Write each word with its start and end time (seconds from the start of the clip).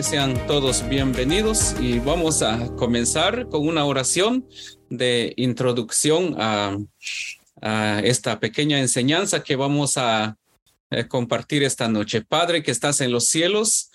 Sean 0.00 0.46
todos 0.46 0.88
bienvenidos 0.88 1.74
y 1.78 1.98
vamos 1.98 2.40
a 2.40 2.74
comenzar 2.76 3.46
con 3.50 3.68
una 3.68 3.84
oración 3.84 4.48
de 4.88 5.34
introducción 5.36 6.34
a, 6.38 6.78
a 7.60 8.00
esta 8.00 8.40
pequeña 8.40 8.80
enseñanza 8.80 9.44
que 9.44 9.54
vamos 9.54 9.98
a 9.98 10.38
eh, 10.90 11.06
compartir 11.06 11.62
esta 11.62 11.88
noche. 11.88 12.22
Padre 12.22 12.62
que 12.62 12.70
estás 12.70 13.02
en 13.02 13.12
los 13.12 13.26
cielos, 13.26 13.90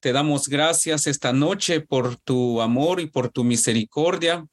te 0.00 0.12
damos 0.12 0.48
gracias 0.48 1.06
esta 1.06 1.34
noche 1.34 1.80
por 1.80 2.16
tu 2.16 2.62
amor 2.62 2.98
y 2.98 3.06
por 3.06 3.28
tu 3.28 3.44
misericordia 3.44 4.46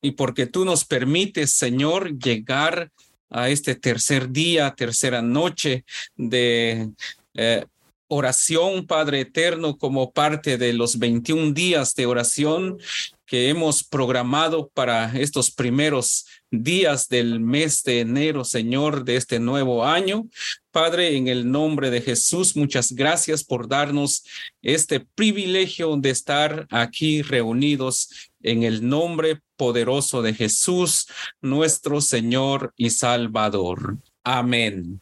y 0.00 0.12
porque 0.12 0.46
tú 0.46 0.64
nos 0.64 0.86
permites, 0.86 1.52
Señor, 1.52 2.18
llegar 2.18 2.90
a 3.28 3.50
este 3.50 3.74
tercer 3.74 4.30
día, 4.30 4.74
tercera 4.74 5.20
noche 5.20 5.84
de 6.16 6.88
eh, 7.34 7.66
oración, 8.08 8.86
Padre 8.86 9.20
Eterno, 9.20 9.76
como 9.76 10.12
parte 10.12 10.58
de 10.58 10.72
los 10.72 10.98
21 10.98 11.52
días 11.52 11.94
de 11.94 12.06
oración 12.06 12.78
que 13.26 13.48
hemos 13.48 13.82
programado 13.82 14.68
para 14.72 15.12
estos 15.18 15.50
primeros 15.50 16.26
días 16.50 17.08
del 17.08 17.40
mes 17.40 17.82
de 17.82 18.00
enero, 18.00 18.44
Señor, 18.44 19.04
de 19.04 19.16
este 19.16 19.40
nuevo 19.40 19.84
año. 19.84 20.28
Padre, 20.70 21.16
en 21.16 21.26
el 21.26 21.50
nombre 21.50 21.90
de 21.90 22.00
Jesús, 22.00 22.56
muchas 22.56 22.92
gracias 22.92 23.42
por 23.42 23.68
darnos 23.68 24.24
este 24.62 25.00
privilegio 25.00 25.96
de 25.96 26.10
estar 26.10 26.66
aquí 26.70 27.22
reunidos 27.22 28.30
en 28.42 28.62
el 28.62 28.88
nombre 28.88 29.40
poderoso 29.56 30.22
de 30.22 30.34
Jesús, 30.34 31.08
nuestro 31.40 32.00
Señor 32.00 32.72
y 32.76 32.90
Salvador. 32.90 33.98
Amén. 34.22 35.00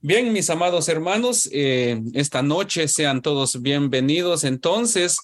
Bien, 0.00 0.32
mis 0.32 0.50
amados 0.50 0.88
hermanos, 0.88 1.48
eh, 1.52 2.00
esta 2.14 2.42
noche 2.42 2.88
sean 2.88 3.22
todos 3.22 3.60
bienvenidos. 3.60 4.44
Entonces, 4.44 5.18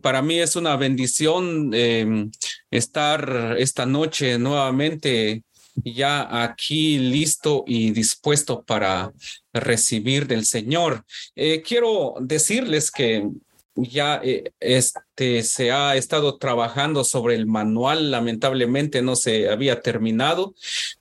para 0.00 0.22
mí 0.22 0.38
es 0.38 0.56
una 0.56 0.76
bendición 0.76 1.70
eh, 1.72 2.28
estar 2.70 3.56
esta 3.58 3.86
noche 3.86 4.38
nuevamente 4.38 5.42
ya 5.84 6.42
aquí 6.42 6.98
listo 6.98 7.64
y 7.66 7.90
dispuesto 7.90 8.62
para 8.62 9.12
recibir 9.52 10.26
del 10.26 10.44
Señor. 10.44 11.04
Eh, 11.34 11.62
quiero 11.62 12.14
decirles 12.20 12.90
que 12.90 13.28
ya 13.74 14.20
eh, 14.22 14.52
este 14.60 15.42
se 15.42 15.70
ha 15.70 15.96
estado 15.96 16.38
trabajando 16.38 17.04
sobre 17.04 17.34
el 17.34 17.46
manual, 17.46 18.10
lamentablemente 18.10 19.02
no 19.02 19.16
se 19.16 19.48
había 19.48 19.80
terminado, 19.80 20.54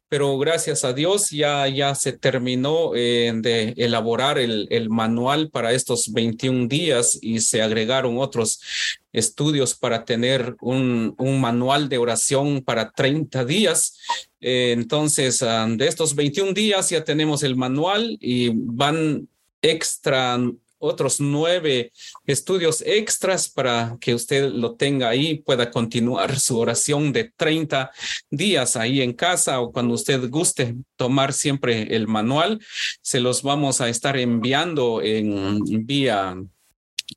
pero 0.09 0.37
gracias 0.39 0.83
a 0.83 0.93
Dios 0.93 1.29
ya, 1.29 1.67
ya 1.67 1.93
se 1.93 2.13
terminó 2.13 2.95
eh, 2.95 3.31
de 3.35 3.75
elaborar 3.77 4.39
el, 4.39 4.67
el, 4.71 4.89
manual 4.89 5.49
para 5.51 5.71
estos 5.71 6.11
21 6.11 6.67
días 6.67 7.19
y 7.21 7.41
se 7.41 7.61
agregaron 7.61 8.17
otros 8.17 8.59
estudios 9.13 9.75
para 9.75 10.05
tener 10.05 10.55
un, 10.61 11.13
un 11.19 11.39
manual 11.39 11.89
de 11.89 11.99
oración 11.99 12.61
para 12.63 12.91
30 12.91 13.45
días. 13.45 13.97
Eh, 14.41 14.71
entonces, 14.71 15.43
um, 15.43 15.77
de 15.77 15.87
estos 15.87 16.15
21 16.15 16.53
días 16.53 16.89
ya 16.89 17.03
tenemos 17.03 17.43
el 17.43 17.55
manual 17.55 18.17
y 18.19 18.49
van 18.53 19.27
extra 19.61 20.39
otros 20.79 21.19
nueve 21.19 21.91
estudios 22.25 22.81
extras 22.85 23.49
para 23.49 23.97
que 23.99 24.15
usted 24.15 24.51
lo 24.51 24.75
tenga 24.75 25.09
ahí, 25.09 25.35
pueda 25.35 25.69
continuar 25.69 26.39
su 26.39 26.57
oración 26.57 27.13
de 27.13 27.31
30 27.35 27.91
días 28.29 28.75
ahí 28.75 29.01
en 29.01 29.13
casa 29.13 29.59
o 29.59 29.71
cuando 29.71 29.93
usted 29.93 30.29
guste 30.29 30.75
tomar 30.95 31.33
siempre 31.33 31.95
el 31.95 32.07
manual, 32.07 32.59
se 33.01 33.19
los 33.19 33.43
vamos 33.43 33.81
a 33.81 33.89
estar 33.89 34.17
enviando 34.17 35.01
en 35.01 35.85
vía 35.85 36.35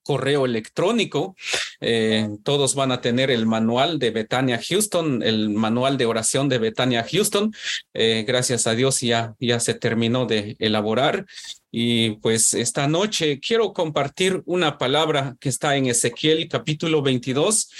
correo 0.03 0.47
electrónico. 0.47 1.37
Eh, 1.81 2.29
todos 2.45 2.75
van 2.75 2.93
a 2.93 3.01
tener 3.01 3.31
el 3.31 3.47
manual 3.47 3.99
de 3.99 4.11
Betania 4.11 4.61
Houston, 4.69 5.23
el 5.23 5.51
manual 5.51 5.99
de 5.99 6.07
oración 6.07 6.49
de 6.49 6.59
Betania 6.59 7.07
Houston. 7.11 7.53
Eh, 7.95 8.25
gracias 8.27 8.67
a 8.67 8.75
Dios 8.75 9.01
ya, 9.01 9.35
ya 9.41 9.61
se 9.61 9.75
terminó 9.75 10.27
de 10.27 10.57
elaborar. 10.59 11.27
Y 11.75 12.11
pues 12.17 12.53
esta 12.53 12.87
noche 12.87 13.41
quiero 13.41 13.73
compartir 13.73 14.43
una 14.45 14.77
palabra 14.77 15.37
que 15.41 15.49
está 15.49 15.75
en 15.75 15.87
Ezequiel 15.87 16.47
capítulo 16.47 17.01
22 17.01 17.71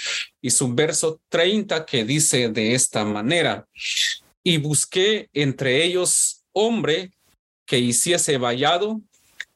y 0.41 0.49
su 0.49 0.73
verso 0.73 1.21
30 1.29 1.85
que 1.85 2.03
dice 2.03 2.49
de 2.49 2.73
esta 2.73 3.05
manera, 3.05 3.67
y 4.43 4.57
busqué 4.57 5.29
entre 5.31 5.83
ellos 5.83 6.43
hombre 6.53 7.11
que 7.67 7.77
hiciese 7.77 8.39
vallado 8.39 8.99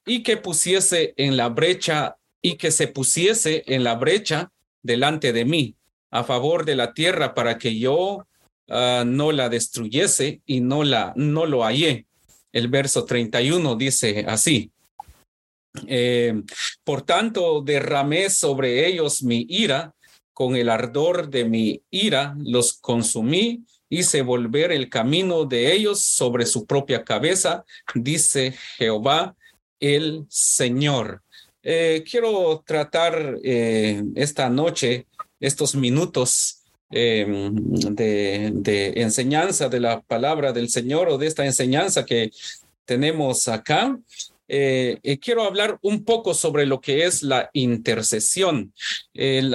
y 0.06 0.22
que 0.22 0.38
pusiese 0.38 1.16
en 1.18 1.36
la 1.36 1.50
brecha 1.50 2.16
y 2.40 2.58
que 2.58 2.70
se 2.70 2.88
pusiese 2.88 3.64
en 3.66 3.84
la 3.84 3.96
brecha 3.96 4.52
delante 4.84 5.34
de 5.34 5.46
mí 5.46 5.76
a 6.12 6.24
favor 6.24 6.64
de 6.64 6.76
la 6.76 6.94
tierra 6.94 7.34
para 7.34 7.58
que 7.58 7.78
yo 7.78 8.26
uh, 8.68 9.04
no 9.06 9.32
la 9.32 9.50
destruyese 9.50 10.42
y 10.46 10.62
no 10.62 10.84
la 10.84 11.14
no 11.16 11.46
lo 11.46 11.64
hallé. 11.64 12.07
El 12.58 12.70
verso 12.70 13.06
31 13.06 13.76
dice 13.76 14.26
así. 14.28 14.72
Eh, 15.86 16.42
por 16.84 17.04
tanto, 17.04 17.62
derramé 17.62 18.32
sobre 18.32 18.88
ellos 18.88 19.22
mi 19.22 19.46
ira, 19.48 19.94
con 20.34 20.56
el 20.56 20.68
ardor 20.70 21.30
de 21.30 21.46
mi 21.46 21.84
ira 21.92 22.36
los 22.40 22.74
consumí, 22.74 23.64
hice 23.90 24.24
volver 24.24 24.72
el 24.72 24.90
camino 24.90 25.46
de 25.46 25.72
ellos 25.72 26.02
sobre 26.02 26.48
su 26.48 26.66
propia 26.66 27.04
cabeza, 27.04 27.64
dice 27.94 28.56
Jehová 28.80 29.36
el 29.80 30.26
Señor. 30.28 31.22
Eh, 31.62 32.04
quiero 32.10 32.64
tratar 32.66 33.38
eh, 33.44 34.02
esta 34.16 34.50
noche, 34.50 35.06
estos 35.40 35.76
minutos 35.76 36.64
eh, 36.90 37.26
de, 37.52 38.52
de, 38.54 38.94
enseñanza 39.02 39.70
de 39.70 39.80
la 39.80 40.02
palabra 40.02 40.54
del 40.54 40.70
Señor 40.70 41.10
o 41.10 41.18
de 41.18 41.28
esta 41.28 41.46
enseñanza 41.46 42.06
que 42.06 42.32
tenemos 42.86 43.48
acá. 43.48 43.98
quiero 44.48 45.44
hablar 45.44 45.78
un 45.82 46.06
poco 46.06 46.34
sobre 46.34 46.66
lo 46.66 46.80
que 46.80 47.06
es 47.06 47.22
la 47.22 47.50
intercesión. 47.52 48.74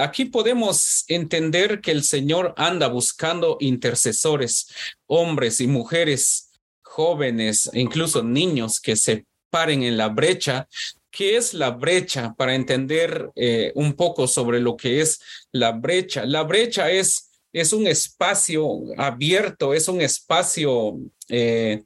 aquí 0.00 0.26
podemos 0.26 1.04
entender 1.08 1.80
que 1.80 1.92
el 1.92 2.02
Señor 2.02 2.52
anda 2.58 2.88
buscando 2.88 3.56
intercesores, 3.60 4.68
hombres 5.06 5.60
y 5.60 5.66
mujeres 5.66 6.50
jóvenes, 6.92 7.70
incluso 7.72 8.22
niños 8.22 8.78
que 8.78 8.96
se 8.96 9.24
paren 9.50 9.82
en 9.82 9.96
la 9.96 10.08
brecha 10.08 10.68
¿Qué 11.12 11.36
es 11.36 11.52
la 11.52 11.70
brecha 11.70 12.34
para 12.38 12.54
entender 12.54 13.30
eh, 13.36 13.70
un 13.74 13.92
poco 13.92 14.26
sobre 14.26 14.60
lo 14.60 14.78
que 14.78 15.02
es 15.02 15.20
la 15.52 15.72
brecha? 15.72 16.24
La 16.24 16.42
brecha 16.42 16.90
es, 16.90 17.30
es 17.52 17.74
un 17.74 17.86
espacio 17.86 18.80
abierto, 18.96 19.74
es 19.74 19.88
un 19.88 20.00
espacio 20.00 20.98
eh, 21.28 21.82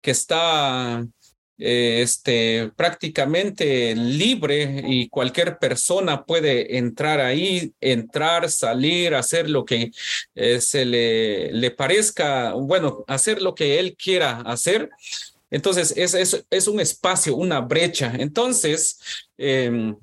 que 0.00 0.12
está 0.12 1.04
eh, 1.58 2.00
este, 2.00 2.70
prácticamente 2.76 3.92
libre 3.96 4.84
y 4.86 5.08
cualquier 5.08 5.58
persona 5.58 6.24
puede 6.24 6.78
entrar 6.78 7.18
ahí, 7.18 7.74
entrar, 7.80 8.48
salir, 8.48 9.16
hacer 9.16 9.50
lo 9.50 9.64
que 9.64 9.90
se 10.60 10.84
le, 10.84 11.50
le 11.52 11.72
parezca, 11.72 12.52
bueno, 12.52 13.04
hacer 13.08 13.42
lo 13.42 13.52
que 13.52 13.80
él 13.80 13.96
quiera 13.96 14.42
hacer. 14.42 14.90
Entonces, 15.50 15.92
es, 15.96 16.14
es, 16.14 16.44
es 16.48 16.68
un 16.68 16.80
espacio, 16.80 17.36
una 17.36 17.60
brecha. 17.60 18.12
Entonces, 18.18 19.00
em, 19.36 19.96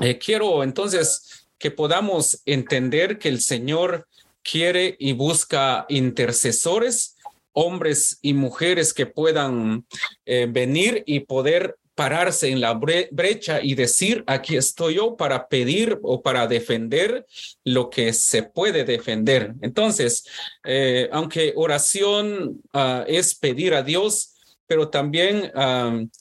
eh, 0.00 0.18
quiero 0.18 0.62
entonces 0.62 1.46
que 1.58 1.70
podamos 1.70 2.42
entender 2.44 3.18
que 3.18 3.28
el 3.28 3.40
Señor 3.40 4.08
quiere 4.42 4.96
y 4.98 5.12
busca 5.12 5.86
intercesores, 5.88 7.16
hombres 7.52 8.18
y 8.22 8.34
mujeres 8.34 8.92
que 8.94 9.06
puedan 9.06 9.86
eh, 10.24 10.46
venir 10.50 11.02
y 11.06 11.20
poder 11.20 11.76
pararse 11.94 12.48
en 12.48 12.60
la 12.60 12.72
brecha 12.72 13.60
y 13.62 13.74
decir, 13.74 14.24
aquí 14.26 14.56
estoy 14.56 14.94
yo 14.94 15.16
para 15.16 15.46
pedir 15.48 15.98
o 16.02 16.22
para 16.22 16.46
defender 16.46 17.26
lo 17.64 17.90
que 17.90 18.12
se 18.14 18.42
puede 18.42 18.84
defender. 18.84 19.54
Entonces, 19.60 20.24
eh, 20.64 21.08
aunque 21.12 21.52
oración 21.54 22.62
ah, 22.72 23.04
es 23.06 23.34
pedir 23.34 23.74
a 23.74 23.82
Dios, 23.82 24.31
pero 24.72 24.88
también 24.88 25.52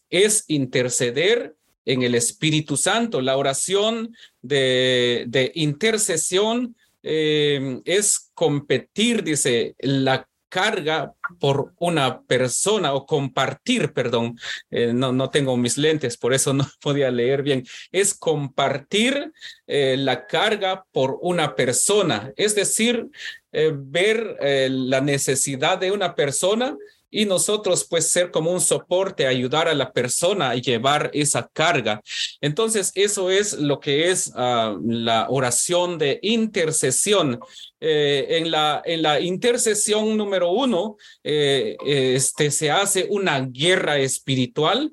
es 0.09 0.44
interceder 0.50 1.56
en 1.86 2.03
el 2.03 2.15
Espíritu 2.15 2.75
Santo. 2.75 3.21
La 3.21 3.38
oración 3.38 4.13
de, 4.42 5.51
intercesión 5.56 6.75
eh, 7.01 7.80
es 7.86 8.30
competir, 8.33 9.24
dice, 9.24 9.74
la 9.80 10.27
carga 10.50 11.13
por 11.39 11.71
una 11.80 12.24
persona 12.24 12.94
o 12.94 13.06
compartir, 13.06 13.94
perdón, 13.94 14.38
eh, 14.69 14.92
no, 14.94 15.13
no 15.13 15.30
tengo 15.30 15.56
mis 15.56 15.77
lentes, 15.77 16.18
por 16.18 16.33
eso 16.33 16.54
no 16.54 16.68
podía 16.81 17.09
leer 17.09 17.44
bien, 17.44 17.63
es 17.94 18.13
compartir 18.13 19.31
eh, 19.65 19.95
la 19.97 20.27
carga 20.27 20.83
por 20.92 21.18
una 21.21 21.56
persona, 21.56 22.33
es 22.36 22.54
decir, 22.54 23.07
ver 23.54 24.38
la 24.69 25.01
necesidad 25.01 25.77
de 25.77 25.92
una 25.92 26.15
persona 26.15 26.77
y 27.11 27.25
nosotros 27.25 27.85
pues 27.87 28.09
ser 28.09 28.31
como 28.31 28.51
un 28.51 28.61
soporte, 28.61 29.27
ayudar 29.27 29.67
a 29.67 29.75
la 29.75 29.91
persona 29.91 30.51
a 30.51 30.55
llevar 30.55 31.11
esa 31.13 31.49
carga. 31.51 32.01
Entonces, 32.39 32.91
eso 32.95 33.29
es 33.29 33.53
lo 33.53 33.79
que 33.79 34.09
es 34.09 34.31
ah, 34.35 34.75
la 34.81 35.27
oración 35.29 35.97
de 35.97 36.19
intercesión. 36.23 37.39
Eh, 37.79 38.37
en, 38.37 38.51
la, 38.51 38.81
en 38.85 39.01
la 39.01 39.19
intercesión 39.19 40.15
número 40.15 40.51
uno, 40.51 40.97
eh, 41.23 41.75
este, 41.85 42.51
se 42.51 42.71
hace 42.71 43.07
una 43.09 43.41
guerra 43.41 43.97
espiritual 43.97 44.91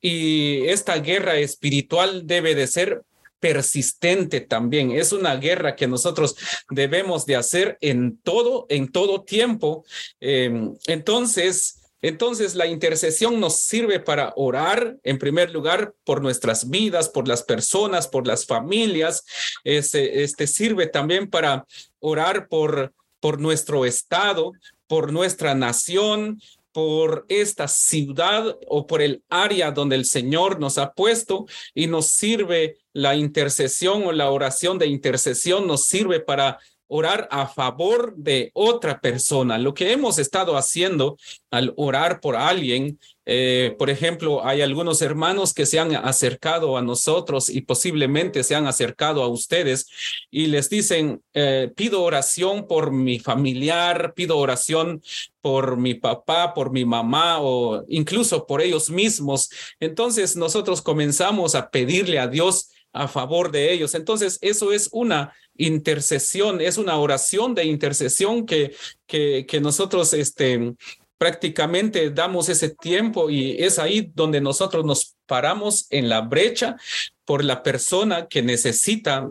y 0.00 0.66
esta 0.66 0.98
guerra 0.98 1.36
espiritual 1.36 2.26
debe 2.26 2.54
de 2.54 2.66
ser 2.66 3.02
persistente 3.40 4.40
también. 4.40 4.92
Es 4.92 5.12
una 5.12 5.36
guerra 5.36 5.76
que 5.76 5.86
nosotros 5.86 6.36
debemos 6.70 7.26
de 7.26 7.36
hacer 7.36 7.78
en 7.80 8.18
todo, 8.18 8.66
en 8.68 8.90
todo 8.90 9.22
tiempo. 9.22 9.84
Em, 10.20 10.74
entonces, 10.86 11.82
entonces, 12.02 12.54
la 12.54 12.66
intercesión 12.66 13.40
nos 13.40 13.56
sirve 13.60 13.98
para 14.00 14.32
orar, 14.36 14.96
en 15.02 15.18
primer 15.18 15.50
lugar, 15.50 15.94
por 16.04 16.22
nuestras 16.22 16.68
vidas, 16.68 17.08
por 17.08 17.26
las 17.26 17.42
personas, 17.42 18.06
por 18.06 18.26
las 18.26 18.46
familias. 18.46 19.24
Este, 19.64 20.22
este 20.22 20.46
sirve 20.46 20.86
también 20.86 21.28
para 21.28 21.66
orar 21.98 22.48
por, 22.48 22.92
por 23.18 23.40
nuestro 23.40 23.84
estado, 23.86 24.52
por 24.86 25.12
nuestra 25.12 25.54
nación, 25.54 26.40
por 26.76 27.24
esta 27.30 27.68
ciudad 27.68 28.54
o 28.68 28.86
por 28.86 29.00
el 29.00 29.24
área 29.30 29.70
donde 29.70 29.96
el 29.96 30.04
Señor 30.04 30.60
nos 30.60 30.76
ha 30.76 30.92
puesto 30.92 31.46
y 31.72 31.86
nos 31.86 32.08
sirve 32.08 32.76
la 32.92 33.16
intercesión 33.16 34.04
o 34.04 34.12
la 34.12 34.30
oración 34.30 34.78
de 34.78 34.86
intercesión, 34.86 35.66
nos 35.66 35.86
sirve 35.86 36.20
para 36.20 36.58
orar 36.86 37.28
a 37.30 37.46
favor 37.46 38.14
de 38.16 38.50
otra 38.52 39.00
persona. 39.00 39.56
Lo 39.56 39.72
que 39.72 39.90
hemos 39.90 40.18
estado 40.18 40.58
haciendo 40.58 41.16
al 41.50 41.72
orar 41.78 42.20
por 42.20 42.36
alguien, 42.36 43.00
eh, 43.28 43.74
por 43.76 43.90
ejemplo, 43.90 44.46
hay 44.46 44.62
algunos 44.62 45.02
hermanos 45.02 45.52
que 45.52 45.66
se 45.66 45.80
han 45.80 45.96
acercado 45.96 46.76
a 46.76 46.82
nosotros 46.82 47.48
y 47.48 47.60
posiblemente 47.60 48.44
se 48.44 48.54
han 48.54 48.68
acercado 48.68 49.24
a 49.24 49.28
ustedes 49.28 49.88
y 50.30 50.46
les 50.46 50.70
dicen, 50.70 51.20
eh, 51.34 51.72
pido 51.74 52.02
oración 52.04 52.68
por 52.68 52.92
mi 52.92 53.18
familiar, 53.18 54.14
pido 54.14 54.38
oración 54.38 55.02
por 55.40 55.76
mi 55.76 55.94
papá, 55.94 56.54
por 56.54 56.70
mi 56.70 56.84
mamá 56.84 57.40
o 57.40 57.84
incluso 57.88 58.46
por 58.46 58.62
ellos 58.62 58.90
mismos. 58.90 59.50
Entonces 59.80 60.36
nosotros 60.36 60.80
comenzamos 60.80 61.56
a 61.56 61.70
pedirle 61.70 62.20
a 62.20 62.28
Dios 62.28 62.70
a 62.92 63.08
favor 63.08 63.50
de 63.50 63.72
ellos. 63.72 63.94
Entonces, 63.94 64.38
eso 64.40 64.72
es 64.72 64.88
una 64.90 65.34
intercesión, 65.56 66.60
es 66.60 66.78
una 66.78 66.96
oración 66.96 67.54
de 67.54 67.66
intercesión 67.66 68.46
que, 68.46 68.74
que, 69.06 69.44
que 69.46 69.60
nosotros 69.60 70.14
este, 70.14 70.74
prácticamente 71.18 72.10
damos 72.10 72.48
ese 72.48 72.70
tiempo 72.70 73.30
y 73.30 73.56
es 73.62 73.78
ahí 73.78 74.10
donde 74.14 74.40
nosotros 74.40 74.84
nos 74.84 75.16
paramos 75.26 75.86
en 75.90 76.08
la 76.08 76.20
brecha 76.20 76.76
por 77.24 77.44
la 77.44 77.62
persona 77.62 78.28
que 78.28 78.42
necesita 78.42 79.28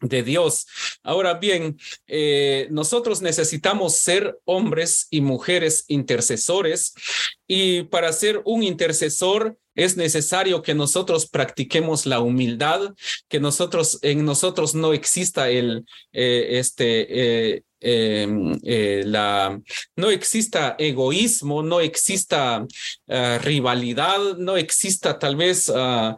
de 0.00 0.22
Dios. 0.22 0.66
Ahora 1.02 1.34
bien, 1.34 1.78
eh, 2.06 2.68
nosotros 2.70 3.22
necesitamos 3.22 3.96
ser 3.96 4.38
hombres 4.44 5.06
y 5.10 5.22
mujeres 5.22 5.84
intercesores 5.88 6.94
y 7.46 7.84
para 7.84 8.12
ser 8.12 8.42
un 8.44 8.62
intercesor 8.62 9.56
es 9.74 9.96
necesario 9.96 10.62
que 10.62 10.74
nosotros 10.74 11.26
practiquemos 11.26 12.06
la 12.06 12.20
humildad, 12.20 12.94
que 13.28 13.40
nosotros 13.40 13.98
en 14.02 14.24
nosotros 14.24 14.74
no 14.74 14.92
exista 14.92 15.50
el 15.50 15.86
eh, 16.12 16.58
este 16.58 17.54
eh, 17.54 17.62
em, 17.80 18.58
la 19.04 19.60
no 19.96 20.10
exista 20.10 20.76
egoísmo, 20.78 21.62
no 21.62 21.80
exista 21.80 22.66
rivalidad, 23.42 24.36
no 24.38 24.56
exista 24.56 25.18
tal 25.18 25.36
vez 25.36 25.70
ah, 25.74 26.16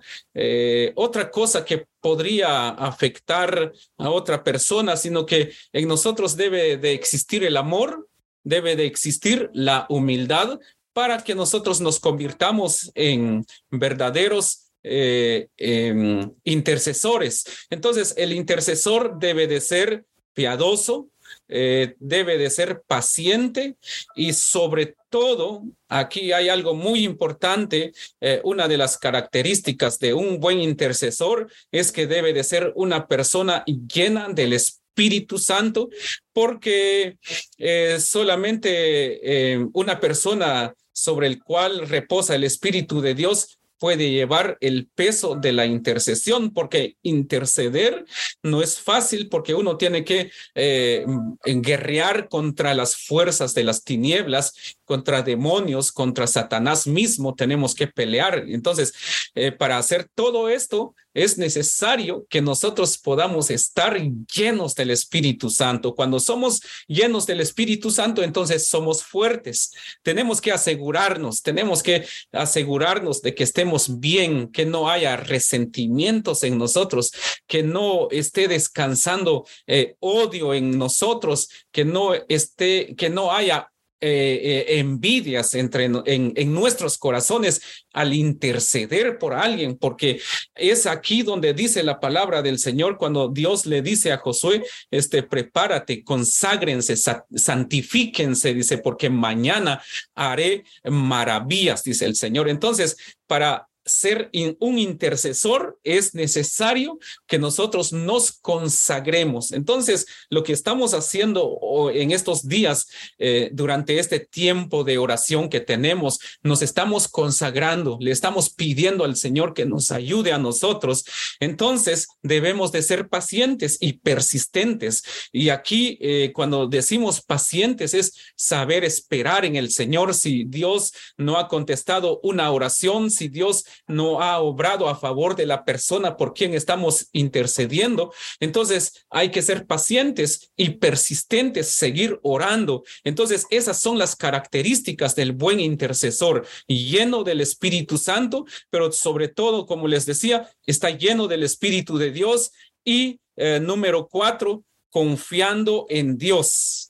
otra 0.94 1.30
cosa 1.30 1.64
que 1.64 1.86
podría 2.00 2.68
afectar 2.70 3.72
a 3.98 4.10
otra 4.10 4.42
persona, 4.44 4.96
sino 4.96 5.26
que 5.26 5.52
en 5.72 5.88
nosotros 5.88 6.36
debe 6.36 6.76
de 6.76 6.92
existir 6.92 7.44
el 7.44 7.56
amor, 7.56 8.08
debe 8.44 8.76
de 8.76 8.86
existir 8.86 9.50
la 9.52 9.86
humildad 9.88 10.58
para 10.92 11.22
que 11.22 11.34
nosotros 11.34 11.80
nos 11.80 12.00
convirtamos 12.00 12.90
en 12.94 13.46
verdaderos 13.70 14.72
eh, 14.82 15.48
em, 15.56 16.30
intercesores. 16.44 17.44
Entonces, 17.70 18.14
el 18.16 18.32
intercesor 18.32 19.18
debe 19.18 19.46
de 19.46 19.60
ser 19.60 20.04
piadoso, 20.34 21.08
eh, 21.48 21.94
debe 21.98 22.38
de 22.38 22.50
ser 22.50 22.82
paciente 22.86 23.76
y 24.14 24.32
sobre 24.32 24.94
todo, 25.10 25.62
aquí 25.88 26.32
hay 26.32 26.48
algo 26.48 26.74
muy 26.74 27.04
importante, 27.04 27.92
eh, 28.20 28.40
una 28.44 28.68
de 28.68 28.76
las 28.76 28.98
características 28.98 29.98
de 29.98 30.14
un 30.14 30.40
buen 30.40 30.60
intercesor 30.60 31.50
es 31.72 31.92
que 31.92 32.06
debe 32.06 32.32
de 32.32 32.44
ser 32.44 32.72
una 32.76 33.06
persona 33.06 33.64
llena 33.66 34.28
del 34.28 34.52
Espíritu 34.52 35.38
Santo, 35.38 35.88
porque 36.32 37.18
eh, 37.56 37.98
solamente 38.00 39.58
una 39.72 40.00
persona 40.00 40.74
sobre 40.92 41.28
el 41.28 41.42
cual 41.42 41.88
reposa 41.88 42.34
el 42.34 42.44
Espíritu 42.44 43.00
de 43.00 43.14
Dios 43.14 43.57
puede 43.78 44.10
llevar 44.10 44.58
el 44.60 44.88
peso 44.94 45.34
de 45.34 45.52
la 45.52 45.66
intercesión, 45.66 46.52
porque 46.52 46.96
interceder 47.02 48.04
no 48.42 48.62
es 48.62 48.80
fácil 48.80 49.28
porque 49.28 49.54
uno 49.54 49.76
tiene 49.76 50.04
que 50.04 50.30
eh, 50.54 51.06
guerrear 51.44 52.28
contra 52.28 52.74
las 52.74 52.96
fuerzas 52.96 53.54
de 53.54 53.64
las 53.64 53.84
tinieblas, 53.84 54.76
contra 54.84 55.22
demonios, 55.22 55.92
contra 55.92 56.26
Satanás 56.26 56.86
mismo, 56.86 57.34
tenemos 57.34 57.74
que 57.74 57.86
pelear. 57.86 58.44
Entonces, 58.48 58.94
eh, 59.34 59.52
para 59.52 59.78
hacer 59.78 60.08
todo 60.14 60.48
esto, 60.48 60.94
es 61.24 61.36
necesario 61.36 62.26
que 62.30 62.40
nosotros 62.40 62.96
podamos 62.96 63.50
estar 63.50 64.00
llenos 64.00 64.74
del 64.76 64.90
Espíritu 64.90 65.50
Santo. 65.50 65.94
Cuando 65.94 66.20
somos 66.20 66.60
llenos 66.86 67.26
del 67.26 67.40
Espíritu 67.40 67.90
Santo, 67.90 68.22
entonces 68.22 68.68
somos 68.68 69.02
fuertes. 69.02 69.72
Tenemos 70.02 70.40
que 70.40 70.52
asegurarnos, 70.52 71.42
tenemos 71.42 71.82
que 71.82 72.06
asegurarnos 72.30 73.20
de 73.20 73.34
que 73.34 73.42
estemos 73.42 73.98
bien, 73.98 74.52
que 74.52 74.64
no 74.64 74.88
haya 74.88 75.16
resentimientos 75.16 76.44
en 76.44 76.56
nosotros, 76.56 77.10
que 77.48 77.64
no 77.64 78.08
esté 78.10 78.46
descansando 78.46 79.44
eh, 79.66 79.96
odio 79.98 80.54
en 80.54 80.78
nosotros, 80.78 81.48
que 81.72 81.84
no 81.84 82.14
esté, 82.28 82.94
que 82.96 83.10
no 83.10 83.32
haya 83.32 83.72
eh, 84.00 84.66
eh, 84.68 84.78
envidias 84.78 85.54
entre, 85.54 85.84
en, 85.86 86.02
en, 86.04 86.54
nuestros 86.54 86.98
corazones 86.98 87.60
al 87.92 88.12
interceder 88.12 89.18
por 89.18 89.34
alguien, 89.34 89.76
porque 89.76 90.20
es 90.54 90.86
aquí 90.86 91.22
donde 91.22 91.52
dice 91.52 91.82
la 91.82 92.00
palabra 92.00 92.42
del 92.42 92.58
Señor 92.58 92.96
cuando 92.96 93.28
Dios 93.28 93.66
le 93.66 93.82
dice 93.82 94.12
a 94.12 94.18
Josué, 94.18 94.64
este, 94.90 95.22
prepárate, 95.22 96.04
conságrense, 96.04 96.96
santifíquense, 96.96 98.54
dice, 98.54 98.78
porque 98.78 99.10
mañana 99.10 99.82
haré 100.14 100.64
maravillas, 100.84 101.82
dice 101.82 102.06
el 102.06 102.14
Señor. 102.14 102.48
Entonces, 102.48 102.96
para 103.26 103.67
ser 103.88 104.30
un 104.60 104.78
intercesor 104.78 105.78
es 105.82 106.14
necesario 106.14 106.98
que 107.26 107.38
nosotros 107.38 107.92
nos 107.92 108.32
consagremos. 108.32 109.52
Entonces, 109.52 110.06
lo 110.30 110.42
que 110.42 110.52
estamos 110.52 110.94
haciendo 110.94 111.58
en 111.92 112.12
estos 112.12 112.46
días, 112.46 112.88
eh, 113.18 113.50
durante 113.52 113.98
este 113.98 114.20
tiempo 114.20 114.84
de 114.84 114.98
oración 114.98 115.48
que 115.48 115.60
tenemos, 115.60 116.18
nos 116.42 116.62
estamos 116.62 117.08
consagrando, 117.08 117.98
le 118.00 118.10
estamos 118.10 118.50
pidiendo 118.50 119.04
al 119.04 119.16
Señor 119.16 119.54
que 119.54 119.66
nos 119.66 119.90
ayude 119.90 120.32
a 120.32 120.38
nosotros. 120.38 121.04
Entonces, 121.40 122.08
debemos 122.22 122.72
de 122.72 122.82
ser 122.82 123.08
pacientes 123.08 123.78
y 123.80 123.94
persistentes. 123.94 125.02
Y 125.32 125.48
aquí, 125.48 125.98
eh, 126.00 126.32
cuando 126.34 126.66
decimos 126.66 127.20
pacientes, 127.20 127.94
es 127.94 128.14
saber 128.36 128.84
esperar 128.84 129.44
en 129.44 129.56
el 129.56 129.70
Señor. 129.70 130.14
Si 130.14 130.44
Dios 130.44 130.92
no 131.16 131.38
ha 131.38 131.48
contestado 131.48 132.20
una 132.22 132.50
oración, 132.50 133.10
si 133.10 133.28
Dios 133.28 133.64
no 133.86 134.20
ha 134.20 134.38
obrado 134.40 134.88
a 134.88 134.96
favor 134.96 135.36
de 135.36 135.46
la 135.46 135.64
persona 135.64 136.16
por 136.16 136.34
quien 136.34 136.54
estamos 136.54 137.08
intercediendo. 137.12 138.12
Entonces 138.40 139.06
hay 139.10 139.30
que 139.30 139.42
ser 139.42 139.66
pacientes 139.66 140.50
y 140.56 140.70
persistentes, 140.70 141.68
seguir 141.68 142.18
orando. 142.22 142.84
Entonces 143.04 143.46
esas 143.50 143.80
son 143.80 143.98
las 143.98 144.16
características 144.16 145.14
del 145.14 145.32
buen 145.32 145.60
intercesor, 145.60 146.46
lleno 146.66 147.24
del 147.24 147.40
Espíritu 147.40 147.98
Santo, 147.98 148.44
pero 148.70 148.92
sobre 148.92 149.28
todo, 149.28 149.66
como 149.66 149.88
les 149.88 150.06
decía, 150.06 150.50
está 150.66 150.90
lleno 150.90 151.28
del 151.28 151.42
Espíritu 151.42 151.98
de 151.98 152.10
Dios. 152.10 152.52
Y 152.84 153.20
eh, 153.36 153.60
número 153.60 154.08
cuatro, 154.08 154.64
confiando 154.90 155.86
en 155.88 156.16
Dios 156.16 156.88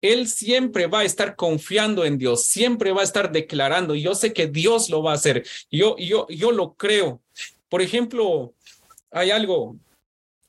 él 0.00 0.28
siempre 0.28 0.86
va 0.86 1.00
a 1.00 1.04
estar 1.04 1.36
confiando 1.36 2.04
en 2.04 2.18
Dios, 2.18 2.44
siempre 2.44 2.92
va 2.92 3.00
a 3.00 3.04
estar 3.04 3.32
declarando, 3.32 3.94
yo 3.94 4.14
sé 4.14 4.32
que 4.32 4.46
Dios 4.46 4.90
lo 4.90 5.02
va 5.02 5.12
a 5.12 5.14
hacer, 5.14 5.46
yo, 5.70 5.96
yo, 5.98 6.26
yo 6.28 6.52
lo 6.52 6.74
creo. 6.74 7.20
Por 7.68 7.82
ejemplo, 7.82 8.54
hay 9.10 9.30
algo 9.30 9.76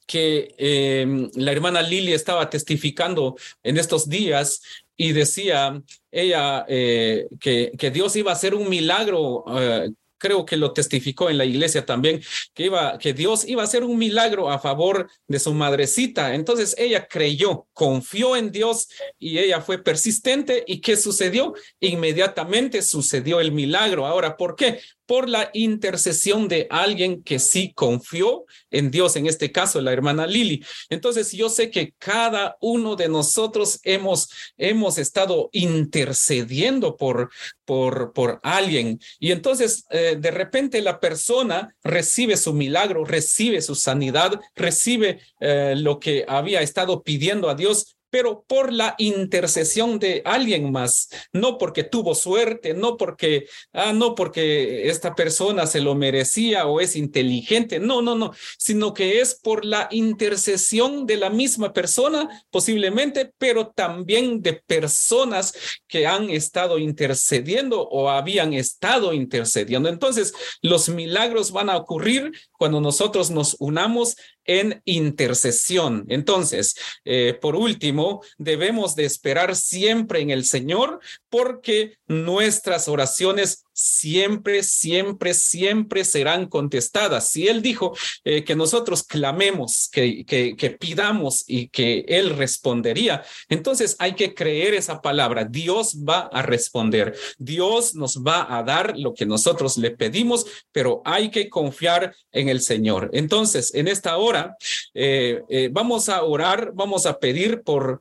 que 0.05 0.55
em, 0.57 1.29
la 1.35 1.51
hermana 1.51 1.81
Lili 1.81 2.13
estaba 2.13 2.49
testificando 2.49 3.35
en 3.63 3.77
estos 3.77 4.07
días 4.07 4.61
y 4.95 5.11
decía 5.11 5.81
ella 6.11 6.65
eh, 6.67 7.27
que, 7.39 7.71
que, 7.77 7.91
Dios 7.91 8.15
iba 8.15 8.31
a 8.31 8.35
hacer 8.35 8.55
un 8.55 8.69
milagro 8.69 9.43
eh, 9.59 9.91
creo 10.17 10.45
que 10.45 10.57
lo 10.57 10.73
testificó 10.73 11.29
en 11.29 11.37
la 11.37 11.45
iglesia 11.45 11.85
también, 11.85 12.21
que, 12.53 12.65
iba, 12.65 12.97
que 12.97 13.13
Dios 13.13 13.45
iba 13.47 13.61
a 13.61 13.65
hacer 13.65 13.83
un 13.83 13.97
milagro 13.97 14.49
a 14.49 14.59
favor 14.59 15.09
de 15.27 15.39
su 15.39 15.53
madrecita. 15.53 16.35
Entonces 16.35 16.75
ella 16.77 17.07
creyó, 17.07 17.67
confió 17.73 18.35
en 18.35 18.51
Dios 18.51 18.89
y 19.19 19.39
ella 19.39 19.61
fue 19.61 19.83
persistente. 19.83 20.63
¿Y 20.67 20.81
qué 20.81 20.97
sucedió? 20.97 21.53
Inmediatamente 21.79 22.81
sucedió 22.81 23.39
el 23.39 23.51
milagro. 23.51 24.05
Ahora, 24.05 24.37
¿por 24.37 24.55
qué? 24.55 24.79
Por 25.07 25.27
la 25.27 25.49
intercesión 25.53 26.47
de 26.47 26.67
alguien 26.69 27.23
que 27.23 27.39
sí 27.39 27.73
confió 27.73 28.45
en 28.69 28.91
Dios, 28.91 29.15
en 29.15 29.25
este 29.25 29.51
caso 29.51 29.81
la 29.81 29.93
hermana 29.93 30.27
Lili. 30.27 30.63
Entonces 30.89 31.31
yo 31.31 31.49
sé 31.49 31.71
que 31.71 31.93
cada 31.97 32.57
uno 32.61 32.95
de 32.95 33.09
nosotros 33.09 33.79
hemos, 33.83 34.29
hemos 34.57 34.99
estado 34.99 35.49
intercediendo 35.53 36.95
por, 36.97 37.31
por, 37.65 38.13
por 38.13 38.39
alguien 38.43 38.99
y 39.19 39.31
entonces 39.31 39.85
eh, 39.89 40.17
de 40.19 40.31
repente 40.31 40.81
la 40.81 40.99
persona 40.99 41.75
recibe 41.83 42.37
su 42.37 42.53
milagro, 42.53 43.05
recibe 43.05 43.61
su 43.61 43.73
sanidad, 43.73 44.39
recibe 44.55 45.19
eh, 45.39 45.73
lo 45.77 45.99
que 45.99 46.25
había 46.27 46.61
estado 46.61 47.01
pidiendo 47.01 47.49
a 47.49 47.55
Dios 47.55 47.96
pero 48.09 48.43
por 48.47 48.73
la 48.73 48.95
intercesión 48.97 49.99
de 49.99 50.21
alguien 50.25 50.71
más, 50.71 51.09
no 51.33 51.57
porque 51.57 51.83
tuvo 51.83 52.15
suerte, 52.15 52.73
no 52.73 52.97
porque, 52.97 53.47
ah, 53.73 53.93
no 53.93 54.15
porque 54.15 54.87
esta 54.89 55.15
persona 55.15 55.67
se 55.67 55.81
lo 55.81 55.95
merecía 55.95 56.67
o 56.67 56.79
es 56.79 56.95
inteligente, 56.95 57.79
no, 57.79 58.01
no, 58.01 58.15
no, 58.15 58.33
sino 58.57 58.93
que 58.93 59.19
es 59.21 59.35
por 59.35 59.65
la 59.65 59.87
intercesión 59.91 61.05
de 61.05 61.17
la 61.17 61.29
misma 61.29 61.73
persona, 61.73 62.45
posiblemente, 62.49 63.31
pero 63.37 63.67
también 63.67 64.41
de 64.41 64.53
personas 64.53 65.53
que 65.87 66.07
han 66.07 66.29
estado 66.29 66.77
intercediendo 66.79 67.81
o 67.81 68.09
habían 68.09 68.53
estado 68.53 69.13
intercediendo. 69.13 69.89
Entonces, 69.89 70.33
los 70.61 70.89
milagros 70.89 71.51
van 71.51 71.69
a 71.69 71.77
ocurrir 71.77 72.31
cuando 72.51 72.81
nosotros 72.81 73.29
nos 73.31 73.55
unamos 73.59 74.15
en 74.47 74.81
intercesión. 74.85 76.05
Entonces, 76.09 76.75
eh, 77.05 77.37
por 77.39 77.55
último, 77.55 78.23
debemos 78.37 78.95
de 78.95 79.05
esperar 79.05 79.55
siempre 79.55 80.21
en 80.21 80.31
el 80.31 80.45
Señor 80.45 80.99
porque 81.29 81.97
nuestras 82.07 82.87
oraciones 82.87 83.66
siempre, 83.77 84.63
siempre, 84.63 85.35
siempre 85.35 86.03
serán 86.03 86.47
contestadas. 86.47 87.29
Si 87.29 87.47
Él 87.47 87.61
dijo 87.61 87.95
eh, 88.23 88.43
que 88.43 88.55
nosotros 88.55 89.03
clamemos, 89.03 89.87
que, 89.91 90.25
que, 90.25 90.69
pidamos 90.71 91.43
y 91.45 91.69
que 91.69 92.03
Él 92.07 92.31
respondería, 92.31 93.23
entonces 93.49 93.95
hay 93.99 94.15
que 94.15 94.33
creer 94.33 94.73
esa 94.73 94.99
palabra. 94.99 95.45
Dios 95.45 95.97
va 95.97 96.21
a 96.33 96.41
responder. 96.41 97.15
Dios 97.37 97.93
nos 97.93 98.23
va 98.23 98.57
a 98.57 98.63
dar 98.63 98.97
lo 98.97 99.13
que 99.13 99.27
nosotros 99.27 99.77
le 99.77 99.91
pedimos, 99.91 100.47
pero 100.71 101.03
hay 101.05 101.29
que 101.29 101.47
confiar 101.47 102.15
en 102.31 102.49
el 102.49 102.61
Señor. 102.61 103.11
Entonces, 103.13 103.75
en 103.75 103.87
esta 103.87 104.17
hora, 104.17 104.57
eh, 104.95 105.43
eh, 105.49 105.69
vamos 105.71 106.09
a 106.09 106.23
orar, 106.23 106.71
vamos 106.73 107.05
a 107.05 107.19
pedir 107.19 107.61
por, 107.61 107.99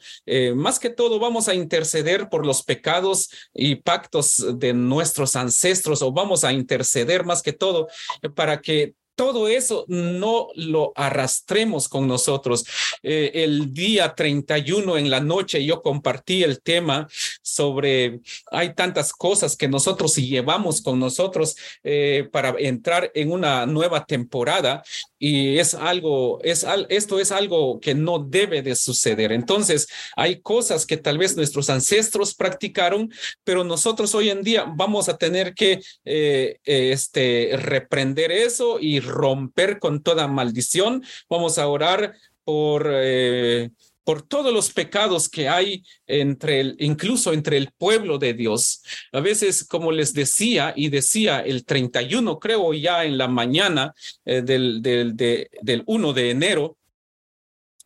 más 0.54 0.78
que 0.78 0.88
todo, 0.88 1.18
vamos 1.18 1.48
a 1.48 1.54
interceder 1.54 2.30
por 2.30 2.46
los 2.46 2.62
pecados 2.62 3.28
y 3.52 3.76
pactos 3.76 4.58
de 4.58 4.72
nuestros 4.72 5.36
ancestros 5.36 5.65
o 6.02 6.12
vamos 6.12 6.44
a 6.44 6.52
interceder 6.52 7.24
más 7.24 7.42
que 7.42 7.52
todo 7.52 7.88
para 8.34 8.60
que 8.60 8.94
todo 9.16 9.48
eso 9.48 9.84
no 9.88 10.48
lo 10.54 10.92
arrastremos 10.94 11.88
con 11.88 12.06
nosotros. 12.06 12.64
Eh, 13.02 13.32
el 13.34 13.72
día 13.72 14.14
31 14.14 14.98
en 14.98 15.10
la 15.10 15.20
noche 15.20 15.64
yo 15.64 15.82
compartí 15.82 16.42
el 16.42 16.60
tema 16.60 17.08
sobre 17.42 18.20
hay 18.52 18.74
tantas 18.74 19.12
cosas 19.12 19.56
que 19.56 19.68
nosotros 19.68 20.14
llevamos 20.16 20.82
con 20.82 21.00
nosotros 21.00 21.56
eh, 21.82 22.28
para 22.30 22.54
entrar 22.58 23.10
en 23.14 23.32
una 23.32 23.66
nueva 23.66 24.04
temporada 24.04 24.82
y 25.18 25.58
es 25.58 25.74
algo, 25.74 26.40
es, 26.42 26.66
esto 26.90 27.18
es 27.18 27.32
algo 27.32 27.80
que 27.80 27.94
no 27.94 28.18
debe 28.18 28.60
de 28.60 28.76
suceder. 28.76 29.32
Entonces, 29.32 29.88
hay 30.14 30.40
cosas 30.40 30.84
que 30.84 30.98
tal 30.98 31.16
vez 31.16 31.36
nuestros 31.36 31.70
ancestros 31.70 32.34
practicaron, 32.34 33.10
pero 33.42 33.64
nosotros 33.64 34.14
hoy 34.14 34.28
en 34.28 34.42
día 34.42 34.66
vamos 34.76 35.08
a 35.08 35.16
tener 35.16 35.54
que 35.54 35.80
eh, 36.04 36.58
este, 36.64 37.52
reprender 37.56 38.30
eso 38.30 38.78
y 38.78 39.00
romper 39.06 39.78
con 39.78 40.02
toda 40.02 40.28
maldición. 40.28 41.02
Vamos 41.28 41.58
a 41.58 41.68
orar 41.68 42.14
por... 42.44 42.88
Eh, 42.92 43.70
por 44.06 44.22
todos 44.22 44.52
los 44.52 44.72
pecados 44.72 45.28
que 45.28 45.48
hay 45.48 45.82
entre 46.06 46.60
el, 46.60 46.76
incluso 46.78 47.32
entre 47.32 47.56
el 47.56 47.72
pueblo 47.76 48.18
de 48.18 48.34
Dios. 48.34 48.84
A 49.10 49.18
veces, 49.18 49.64
como 49.64 49.90
les 49.90 50.14
decía, 50.14 50.72
y 50.76 50.90
decía 50.90 51.40
el 51.40 51.64
31, 51.64 52.38
creo 52.38 52.72
ya 52.72 53.04
en 53.04 53.18
la 53.18 53.26
mañana 53.26 53.92
eh, 54.24 54.42
del, 54.42 54.80
del, 54.80 55.16
del 55.16 55.82
1 55.86 56.12
de 56.12 56.30
enero, 56.30 56.76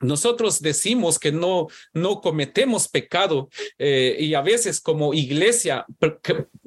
nosotros 0.00 0.60
decimos 0.60 1.18
que 1.18 1.30
no, 1.30 1.68
no 1.92 2.20
cometemos 2.20 2.88
pecado 2.88 3.48
eh, 3.78 4.16
y 4.18 4.34
a 4.34 4.40
veces 4.40 4.80
como 4.80 5.14
iglesia 5.14 5.84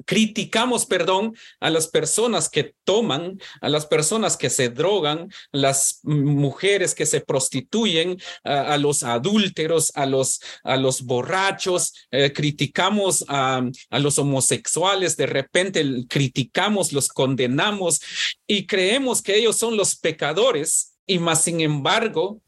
criticamos, 0.04 0.86
perdón, 0.86 1.34
a 1.60 1.70
las 1.70 1.88
personas 1.88 2.48
que 2.48 2.74
toman, 2.84 3.38
a 3.60 3.68
las 3.68 3.86
personas 3.86 4.36
que 4.36 4.50
se 4.50 4.68
drogan, 4.68 5.28
las 5.52 6.00
mujeres 6.02 6.94
que 6.94 7.06
se 7.06 7.20
prostituyen, 7.20 8.18
a, 8.44 8.76
los 8.76 9.02
adúlteros, 9.02 9.92
a 9.94 10.06
los, 10.06 10.40
a 10.62 10.76
los 10.76 11.02
borrachos, 11.02 11.94
eh, 12.10 12.32
criticamos 12.32 13.24
a, 13.28 13.62
a 13.90 13.98
los 13.98 14.18
homosexuales, 14.18 15.16
de 15.16 15.26
repente 15.26 15.84
criticamos, 16.08 16.92
los 16.92 17.08
condenamos 17.08 18.00
y 18.46 18.66
creemos 18.66 19.22
que 19.22 19.36
ellos 19.36 19.56
son 19.56 19.76
los 19.76 19.96
pecadores 19.96 20.94
y 21.06 21.18
más 21.18 21.42
sin 21.42 21.60
embargo 21.60 22.40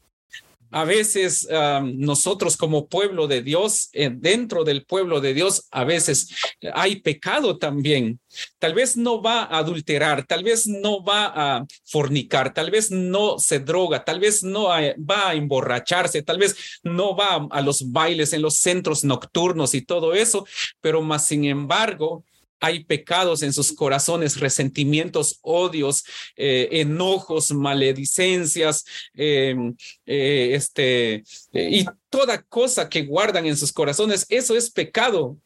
a 0.71 0.83
veces 0.83 1.47
nosotros 1.83 2.57
como 2.57 2.87
pueblo 2.87 3.27
de 3.27 3.41
Dios, 3.41 3.89
eh, 3.93 4.09
dentro 4.13 4.63
del 4.63 4.85
pueblo 4.85 5.21
de 5.21 5.33
Dios, 5.33 5.67
a 5.71 5.83
veces 5.83 6.29
hay 6.73 7.01
pecado 7.01 7.57
también. 7.57 8.19
Tal 8.59 8.73
vez 8.73 8.97
no 8.97 9.21
va 9.21 9.43
a 9.43 9.59
adulterar, 9.59 10.25
tal 10.25 10.43
vez 10.43 10.67
no 10.67 11.03
va 11.03 11.31
a 11.35 11.65
fornicar, 11.85 12.53
tal 12.53 12.71
vez 12.71 12.91
no 12.91 13.39
se 13.39 13.59
droga, 13.59 14.03
tal 14.03 14.19
vez 14.19 14.43
no 14.43 14.65
va 14.65 15.29
a 15.29 15.35
emborracharse, 15.35 16.21
tal 16.21 16.37
vez 16.37 16.79
no 16.83 17.15
va 17.15 17.47
a 17.49 17.61
los 17.61 17.91
bailes 17.91 18.33
en 18.33 18.41
los 18.41 18.55
centros 18.55 19.03
nocturnos 19.03 19.73
y 19.73 19.81
todo 19.81 20.13
eso, 20.13 20.45
pero 20.81 21.01
más 21.01 21.25
sin 21.25 21.45
embargo, 21.45 22.23
hay 22.59 22.83
pecados 22.83 23.43
en 23.43 23.53
sus 23.53 23.71
corazones, 23.71 24.39
resentimientos, 24.39 25.39
odios, 25.41 26.03
eh, 26.35 26.69
enojos, 26.71 27.51
maledicencias, 27.51 28.85
em, 29.13 29.75
eh, 30.05 30.51
este, 30.53 31.23
y 31.53 31.85
toda 32.09 32.41
cosa 32.43 32.89
que 32.89 33.03
guardan 33.03 33.45
en 33.45 33.57
sus 33.57 33.71
corazones, 33.71 34.25
eso 34.29 34.55
es 34.55 34.69
pecado. 34.69 35.37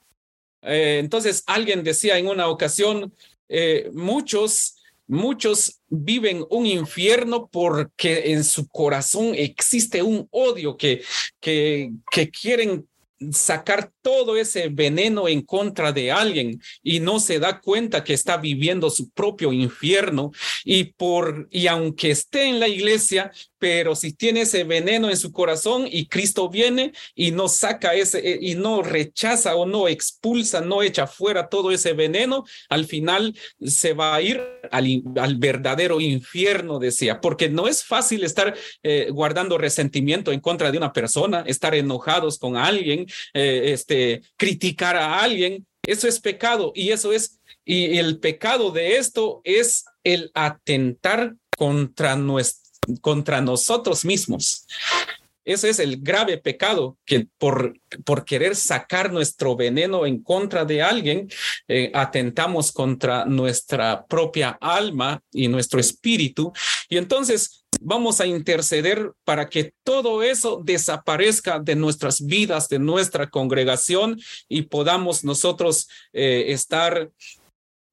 Eh, 0.61 0.99
entonces, 0.99 1.43
alguien 1.47 1.83
decía 1.83 2.17
en 2.17 2.27
una 2.27 2.47
ocasión, 2.47 3.13
muchos, 3.91 4.75
muchos 5.07 5.81
viven 5.89 6.45
un 6.49 6.65
infierno 6.65 7.49
porque 7.51 8.31
en 8.31 8.45
su 8.45 8.65
corazón 8.69 9.33
existe 9.35 10.01
un 10.01 10.25
odio 10.31 10.77
que, 10.77 11.03
que, 11.41 11.91
que 12.09 12.29
quieren 12.29 12.87
sacar 13.31 13.91
todo 14.01 14.35
ese 14.37 14.69
veneno 14.69 15.27
en 15.27 15.41
contra 15.41 15.91
de 15.91 16.11
alguien 16.11 16.61
y 16.81 16.99
no 16.99 17.19
se 17.19 17.39
da 17.39 17.59
cuenta 17.61 18.03
que 18.03 18.13
está 18.13 18.37
viviendo 18.37 18.89
su 18.89 19.09
propio 19.11 19.53
infierno 19.53 20.31
y 20.65 20.85
por 20.85 21.47
y 21.51 21.67
aunque 21.67 22.11
esté 22.11 22.45
en 22.45 22.59
la 22.59 22.67
iglesia 22.67 23.31
pero 23.61 23.95
si 23.95 24.11
tiene 24.13 24.41
ese 24.41 24.63
veneno 24.63 25.11
en 25.11 25.17
su 25.17 25.31
corazón 25.31 25.87
y 25.87 26.07
Cristo 26.07 26.49
viene 26.49 26.93
y 27.13 27.29
no 27.29 27.47
saca 27.47 27.93
ese 27.93 28.17
eh, 28.17 28.39
y 28.41 28.55
no 28.55 28.81
rechaza 28.81 29.55
o 29.55 29.67
no 29.67 29.87
expulsa, 29.87 30.61
no 30.61 30.81
echa 30.81 31.05
fuera 31.05 31.47
todo 31.47 31.69
ese 31.69 31.93
veneno, 31.93 32.43
al 32.69 32.85
final 32.85 33.37
se 33.63 33.93
va 33.93 34.15
a 34.15 34.21
ir 34.23 34.41
al, 34.71 35.35
verdadero 35.37 36.01
infierno, 36.01 36.79
decía, 36.79 37.21
porque 37.21 37.49
no 37.49 37.67
es 37.67 37.83
fácil 37.83 38.23
estar 38.23 38.55
eh, 38.81 39.09
guardando 39.11 39.59
resentimiento 39.59 40.31
en 40.31 40.39
contra 40.39 40.71
de 40.71 40.79
una 40.79 40.91
persona, 40.91 41.43
estar 41.45 41.75
enojados 41.75 42.39
con 42.39 42.57
alguien, 42.57 43.05
eh, 43.35 43.73
este, 43.73 44.23
criticar 44.37 44.95
a 44.95 45.21
alguien, 45.21 45.67
eso 45.85 46.07
es 46.07 46.19
pecado 46.19 46.71
y 46.73 46.89
eso 46.89 47.13
es, 47.13 47.39
y 47.63 47.99
el 47.99 48.17
pecado 48.17 48.71
de 48.71 48.97
esto 48.97 49.41
es 49.43 49.85
el 50.03 50.31
atentar 50.33 51.35
contra 51.55 52.15
nuestra 52.15 52.60
contra 53.01 53.41
nosotros 53.41 54.05
mismos. 54.05 54.65
Ese 55.43 55.69
es 55.69 55.79
el 55.79 55.97
grave 56.01 56.37
pecado 56.37 56.97
que 57.03 57.27
por, 57.39 57.73
por 58.05 58.25
querer 58.25 58.55
sacar 58.55 59.11
nuestro 59.11 59.55
veneno 59.55 60.05
en 60.05 60.21
contra 60.21 60.65
de 60.65 60.83
alguien, 60.83 61.29
eh, 61.67 61.91
atentamos 61.95 62.71
contra 62.71 63.25
nuestra 63.25 64.05
propia 64.05 64.57
alma 64.61 65.19
y 65.31 65.47
nuestro 65.47 65.79
espíritu. 65.79 66.53
Y 66.89 66.97
entonces 66.97 67.65
vamos 67.81 68.21
a 68.21 68.27
interceder 68.27 69.11
para 69.23 69.49
que 69.49 69.73
todo 69.83 70.21
eso 70.21 70.61
desaparezca 70.63 71.59
de 71.59 71.75
nuestras 71.75 72.23
vidas, 72.23 72.69
de 72.69 72.77
nuestra 72.77 73.27
congregación 73.27 74.19
y 74.47 74.63
podamos 74.63 75.23
nosotros 75.23 75.89
eh, 76.13 76.45
estar 76.49 77.09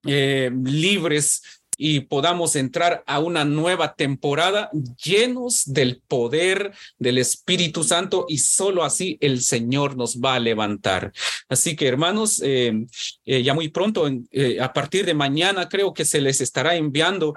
eh, 0.05 0.51
libres 0.65 1.43
y 1.81 2.01
podamos 2.01 2.57
entrar 2.57 3.05
a 3.07 3.21
una 3.21 3.45
nueva 3.45 3.95
temporada 3.95 4.69
llenos 5.03 5.63
del 5.65 6.03
poder 6.07 6.73
del 6.99 7.19
Espíritu 7.19 7.85
Santo 7.85 8.27
y 8.29 8.39
solo 8.39 8.83
así 8.83 9.17
el 9.21 9.41
Señor 9.41 9.97
nos 9.97 10.19
va 10.21 10.35
a 10.35 10.41
levantar. 10.41 11.13
Así 11.49 11.77
que 11.77 11.87
hermanos, 11.87 12.43
eh, 12.45 12.73
eh, 13.25 13.43
ya 13.45 13.55
muy 13.55 13.69
pronto, 13.69 14.11
eh, 14.33 14.59
a 14.61 14.73
partir 14.73 15.07
de 15.07 15.15
mañana 15.15 15.69
creo 15.69 15.95
que 15.95 16.05
se 16.05 16.21
les 16.21 16.41
estará 16.41 16.75
enviando, 16.75 17.35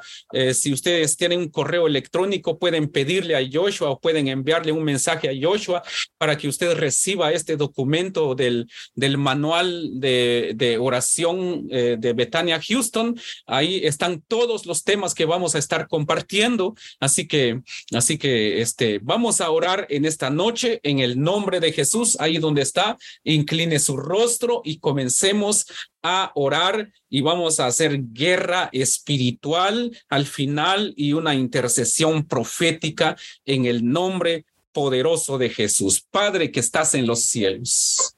si 0.53 0.73
ustedes 0.73 1.17
tienen 1.17 1.39
un 1.39 1.49
correo 1.49 1.85
electrónico, 1.85 2.57
pueden 2.57 2.89
pedirle 2.89 3.35
a 3.35 3.47
Joshua 3.51 3.91
o 3.91 3.99
pueden 3.99 4.27
enviarle 4.27 4.71
un 4.71 4.83
mensaje 4.83 5.29
a 5.29 5.33
Joshua 5.39 5.83
para 6.17 6.35
que 6.37 6.47
usted 6.47 6.73
reciba 6.73 7.31
este 7.31 7.57
documento 7.57 8.33
del, 8.33 8.67
del 8.95 9.17
manual 9.19 9.99
de, 9.99 10.53
de 10.55 10.79
oración 10.79 11.67
de 11.67 12.13
Betania 12.13 12.59
Houston. 12.59 13.19
Ahí 13.45 13.81
están 13.83 14.23
todos 14.31 14.65
los 14.65 14.85
temas 14.85 15.13
que 15.13 15.25
vamos 15.25 15.55
a 15.55 15.57
estar 15.57 15.89
compartiendo. 15.89 16.73
Así 17.01 17.27
que, 17.27 17.63
así 17.93 18.17
que, 18.17 18.61
este, 18.61 18.99
vamos 19.03 19.41
a 19.41 19.51
orar 19.51 19.87
en 19.89 20.05
esta 20.05 20.29
noche 20.29 20.79
en 20.83 20.99
el 20.99 21.19
nombre 21.19 21.59
de 21.59 21.73
Jesús, 21.73 22.15
ahí 22.17 22.37
donde 22.37 22.61
está, 22.61 22.97
incline 23.25 23.77
su 23.77 23.97
rostro 23.97 24.61
y 24.63 24.79
comencemos 24.79 25.65
a 26.01 26.31
orar 26.35 26.93
y 27.09 27.19
vamos 27.19 27.59
a 27.59 27.65
hacer 27.65 27.99
guerra 28.13 28.69
espiritual 28.71 29.91
al 30.07 30.25
final 30.25 30.93
y 30.95 31.11
una 31.11 31.35
intercesión 31.35 32.25
profética 32.25 33.17
en 33.43 33.65
el 33.65 33.85
nombre 33.85 34.45
poderoso 34.71 35.37
de 35.37 35.49
Jesús. 35.49 36.07
Padre 36.09 36.53
que 36.53 36.61
estás 36.61 36.95
en 36.95 37.05
los 37.05 37.25
cielos. 37.25 38.15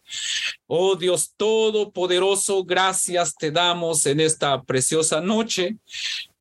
Oh 0.67 0.95
Dios 0.95 1.33
Todopoderoso, 1.37 2.63
gracias 2.63 3.35
te 3.35 3.51
damos 3.51 4.05
en 4.05 4.19
esta 4.19 4.61
preciosa 4.63 5.21
noche. 5.21 5.77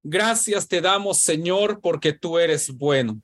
Gracias 0.02 0.66
te 0.66 0.80
damos, 0.80 1.18
Señor, 1.18 1.80
porque 1.80 2.12
tú 2.12 2.38
eres 2.38 2.70
bueno. 2.72 3.20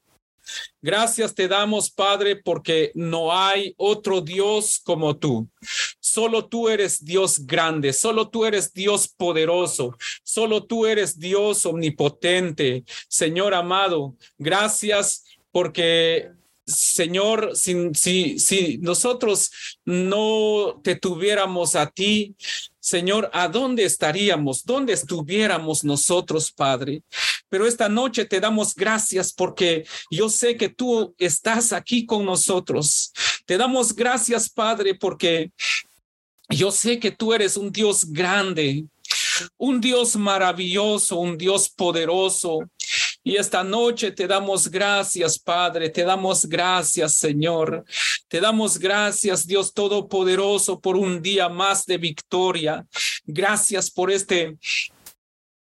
Gracias 0.81 1.35
te 1.35 1.49
damos, 1.49 1.91
Padre, 1.91 2.37
porque 2.37 2.93
no 2.95 3.37
hay 3.37 3.75
otro 3.77 4.21
Dios 4.21 4.81
como 4.83 5.17
tú. 5.17 5.49
Solo 6.01 6.47
tú 6.47 6.69
eres 6.69 7.05
Dios 7.05 7.47
grande, 7.47 7.93
solo 7.93 8.29
tú 8.29 8.45
eres 8.45 8.73
Dios 8.73 9.09
poderoso, 9.09 9.97
solo 10.23 10.65
tú 10.65 10.87
eres 10.87 11.19
Dios 11.19 11.67
omnipotente. 11.67 12.85
Señor 13.09 13.55
amado, 13.55 14.15
gracias 14.39 15.25
porque 15.51 16.31
Señor, 16.69 17.53
si, 17.57 18.79
nosotros 18.83 19.51
no 19.87 20.81
te 20.85 20.97
tuviéramos 20.97 21.75
a 21.75 21.87
ti, 21.87 22.37
Señor, 22.79 23.31
¿a 23.33 23.49
dónde 23.49 23.85
estaríamos? 23.85 24.65
¿Dónde 24.65 24.93
estuviéramos 24.93 25.83
nosotros, 25.83 26.53
Padre? 26.53 27.03
Pero 27.49 27.67
esta 27.67 27.89
noche 27.89 28.27
te 28.27 28.39
damos 28.39 28.75
gracias 28.75 29.33
porque 29.33 29.87
yo 30.11 30.29
sé 30.29 30.59
que 30.59 30.69
tú 30.69 31.15
estás 31.17 31.73
aquí 31.73 32.05
con 32.05 32.27
nosotros. 32.27 33.13
Te 33.47 33.57
damos 33.57 33.95
gracias, 33.95 34.51
Padre, 34.51 34.95
porque 34.95 35.51
yo 36.51 36.71
sé 36.71 36.99
que 36.99 37.11
tú 37.11 37.33
eres 37.33 37.57
un 37.57 37.73
Dios 37.73 38.13
grande, 38.13 38.85
un 39.57 39.81
Dios 39.81 40.17
maravilloso, 40.17 41.17
un 41.17 41.39
Dios 41.39 41.71
poderoso, 41.71 42.61
y 43.29 43.37
esta 43.37 43.63
noche 43.63 44.11
te 44.13 44.27
damos 44.27 44.71
gracias, 44.71 45.39
Padre, 45.39 45.91
te 45.91 46.03
damos 46.03 46.47
gracias, 46.47 47.17
Señor. 47.17 47.85
Te 48.27 48.41
damos 48.41 48.79
gracias, 48.79 49.47
Dios 49.47 49.75
Todopoderoso, 49.75 50.81
por 50.81 50.97
un 50.97 51.21
día 51.21 51.51
más 51.51 51.85
de 51.85 51.99
victoria. 51.99 52.87
Gracias 53.27 53.91
por 53.91 54.11
este 54.11 54.57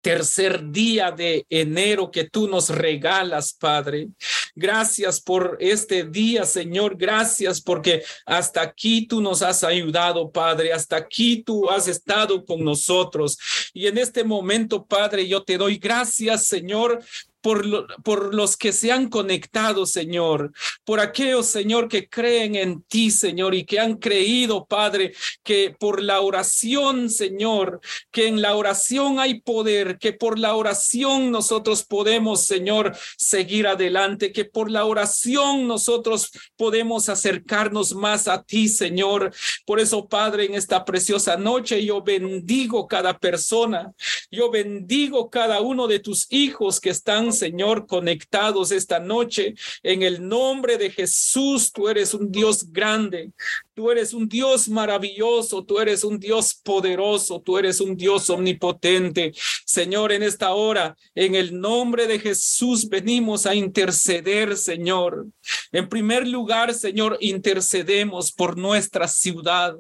tercer 0.01 0.73
día 0.73 1.13
de 1.13 1.47
enero 1.49 2.11
que 2.11 2.29
tú 2.29 2.49
nos 2.49 2.69
regalas, 2.69 3.53
Padre. 3.53 4.09
Gracias 4.57 5.21
por 5.21 5.57
este 5.61 6.03
día, 6.03 6.45
Señor. 6.45 6.97
Gracias 6.97 7.61
porque 7.61 8.03
hasta 8.27 8.61
aquí 8.61 9.07
tú 9.07 9.21
nos 9.23 9.41
has 9.41 9.63
ayudado, 9.63 10.33
Padre. 10.33 10.73
Hasta 10.73 10.97
aquí 10.97 11.45
tú 11.45 11.71
has 11.71 11.87
estado 11.87 12.45
con 12.45 12.65
nosotros. 12.65 13.39
Y 13.73 13.87
en 13.87 13.99
este 13.99 14.25
momento, 14.25 14.85
Padre, 14.85 15.29
yo 15.29 15.45
te 15.45 15.57
doy 15.57 15.79
gracias, 15.79 16.49
Señor, 16.49 16.99
por, 17.43 18.03
por 18.03 18.35
los 18.35 18.57
que 18.57 18.73
se 18.73 18.93
han 18.93 19.09
conectado, 19.09 19.85
Señor, 19.85 20.53
por 20.85 21.01
aquellos, 21.01 21.47
Señor, 21.47 21.89
que 21.89 22.09
creen 22.09 22.55
en 22.55 22.83
ti, 22.83 23.11
Señor, 23.11 23.55
y 23.55 23.65
que 23.65 23.81
han 23.81 23.97
creído, 23.97 24.65
Padre, 24.65 25.13
que 25.43 25.75
por 25.79 26.01
la 26.03 26.21
oración, 26.21 27.11
Señor, 27.11 27.81
que 28.11 28.29
en 28.29 28.41
la 28.41 28.55
oración 28.55 29.19
hay 29.19 29.41
poder, 29.41 29.99
que 29.99 30.13
por 30.13 30.39
la 30.39 30.55
oración 30.55 31.31
nosotros 31.31 31.85
podemos, 31.85 32.47
Señor, 32.47 32.97
seguir 33.17 33.67
adelante, 33.67 34.33
que 34.33 34.45
por 34.45 34.71
la 34.71 34.85
oración 34.85 35.67
nosotros 35.67 36.31
podemos 36.57 37.09
acercarnos 37.09 37.95
más 37.95 38.29
a 38.29 38.43
ti, 38.43 38.69
Señor. 38.69 39.35
Por 39.67 39.81
eso, 39.81 40.09
Padre, 40.09 40.47
en 40.47 40.55
esta 40.55 40.85
preciosa 40.85 41.37
noche 41.37 41.85
yo 41.85 42.03
bendigo 42.03 42.87
cada 42.87 43.19
persona, 43.19 43.93
yo 44.31 44.51
bendigo 44.51 45.29
cada 45.29 45.61
uno 45.61 45.89
de 45.89 45.99
tus 45.99 46.27
hijos 46.31 46.81
que 46.81 46.91
están 46.91 47.32
Señor, 47.33 47.87
conectados 47.87 48.71
esta 48.71 49.01
noche. 49.01 49.55
En 49.83 50.03
el 50.03 50.27
nombre 50.27 50.79
de 50.79 50.91
Jesús, 50.91 51.73
tú 51.73 51.89
eres 51.89 52.15
un 52.15 52.31
Dios 52.31 52.71
grande. 52.73 53.33
Tú 53.75 53.91
eres 53.91 54.13
un 54.13 54.29
Dios 54.29 54.69
maravilloso, 54.69 55.65
tú 55.65 55.79
eres 55.79 56.05
un 56.05 56.19
Dios 56.19 56.55
poderoso, 56.55 57.41
tú 57.41 57.57
eres 57.57 57.81
un 57.81 57.97
Dios 57.97 58.29
omnipotente. 58.29 59.33
Señor, 59.65 60.13
en 60.13 60.23
esta 60.23 60.53
hora, 60.53 60.95
en 61.15 61.35
el 61.35 61.59
nombre 61.59 62.07
de 62.07 62.19
Jesús, 62.19 62.87
venimos 62.87 63.47
a 63.47 63.55
interceder, 63.55 64.59
Señor. 64.59 65.27
En 65.73 65.89
primer 65.89 66.29
lugar, 66.29 66.75
Señor, 66.75 67.17
intercedemos 67.21 68.31
por 68.31 68.59
nuestra 68.59 69.09
ciudad. 69.09 69.75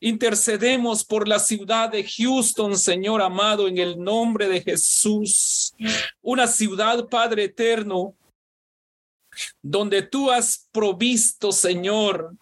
Intercedemos 0.00 1.04
por 1.04 1.28
la 1.28 1.38
ciudad 1.38 1.88
de 1.88 2.02
Houston, 2.02 2.76
Señor 2.76 3.22
amado, 3.22 3.68
en 3.68 3.78
el 3.78 3.96
nombre 3.96 4.48
de 4.48 4.60
Jesús. 4.60 5.72
Una 6.20 6.48
ciudad, 6.48 7.08
Padre 7.08 7.44
eterno, 7.44 8.16
donde 9.62 10.02
tú 10.02 10.32
has 10.32 10.68
provisto, 10.72 11.52
Señor, 11.52 12.34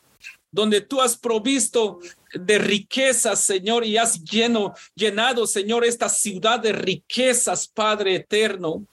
donde 0.51 0.81
tú 0.81 1.01
has 1.01 1.17
provisto 1.17 2.01
de 2.33 2.59
riquezas, 2.59 3.41
Señor, 3.41 3.85
y 3.85 3.97
has 3.97 4.23
lleno, 4.23 4.75
llenado, 4.95 5.47
Señor, 5.47 5.85
esta 5.85 6.09
ciudad 6.09 6.61
de 6.61 6.73
riquezas, 6.73 7.69
Padre 7.69 8.17
eterno. 8.17 8.87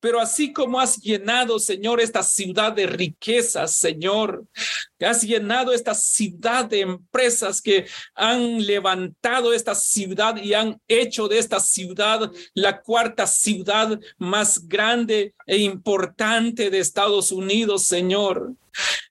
Pero 0.00 0.20
así 0.20 0.52
como 0.52 0.80
has 0.80 0.98
llenado, 0.98 1.58
Señor, 1.58 2.00
esta 2.00 2.22
ciudad 2.22 2.72
de 2.72 2.86
riquezas, 2.86 3.74
Señor, 3.76 4.44
has 5.00 5.22
llenado 5.22 5.72
esta 5.72 5.94
ciudad 5.94 6.64
de 6.66 6.80
empresas 6.80 7.62
que 7.62 7.86
han 8.14 8.64
levantado 8.64 9.52
esta 9.52 9.74
ciudad 9.74 10.36
y 10.36 10.54
han 10.54 10.80
hecho 10.88 11.28
de 11.28 11.38
esta 11.38 11.60
ciudad 11.60 12.30
la 12.54 12.80
cuarta 12.82 13.26
ciudad 13.26 13.98
más 14.18 14.68
grande 14.68 15.34
e 15.46 15.58
importante 15.58 16.70
de 16.70 16.78
Estados 16.78 17.32
Unidos, 17.32 17.84
Señor. 17.84 18.54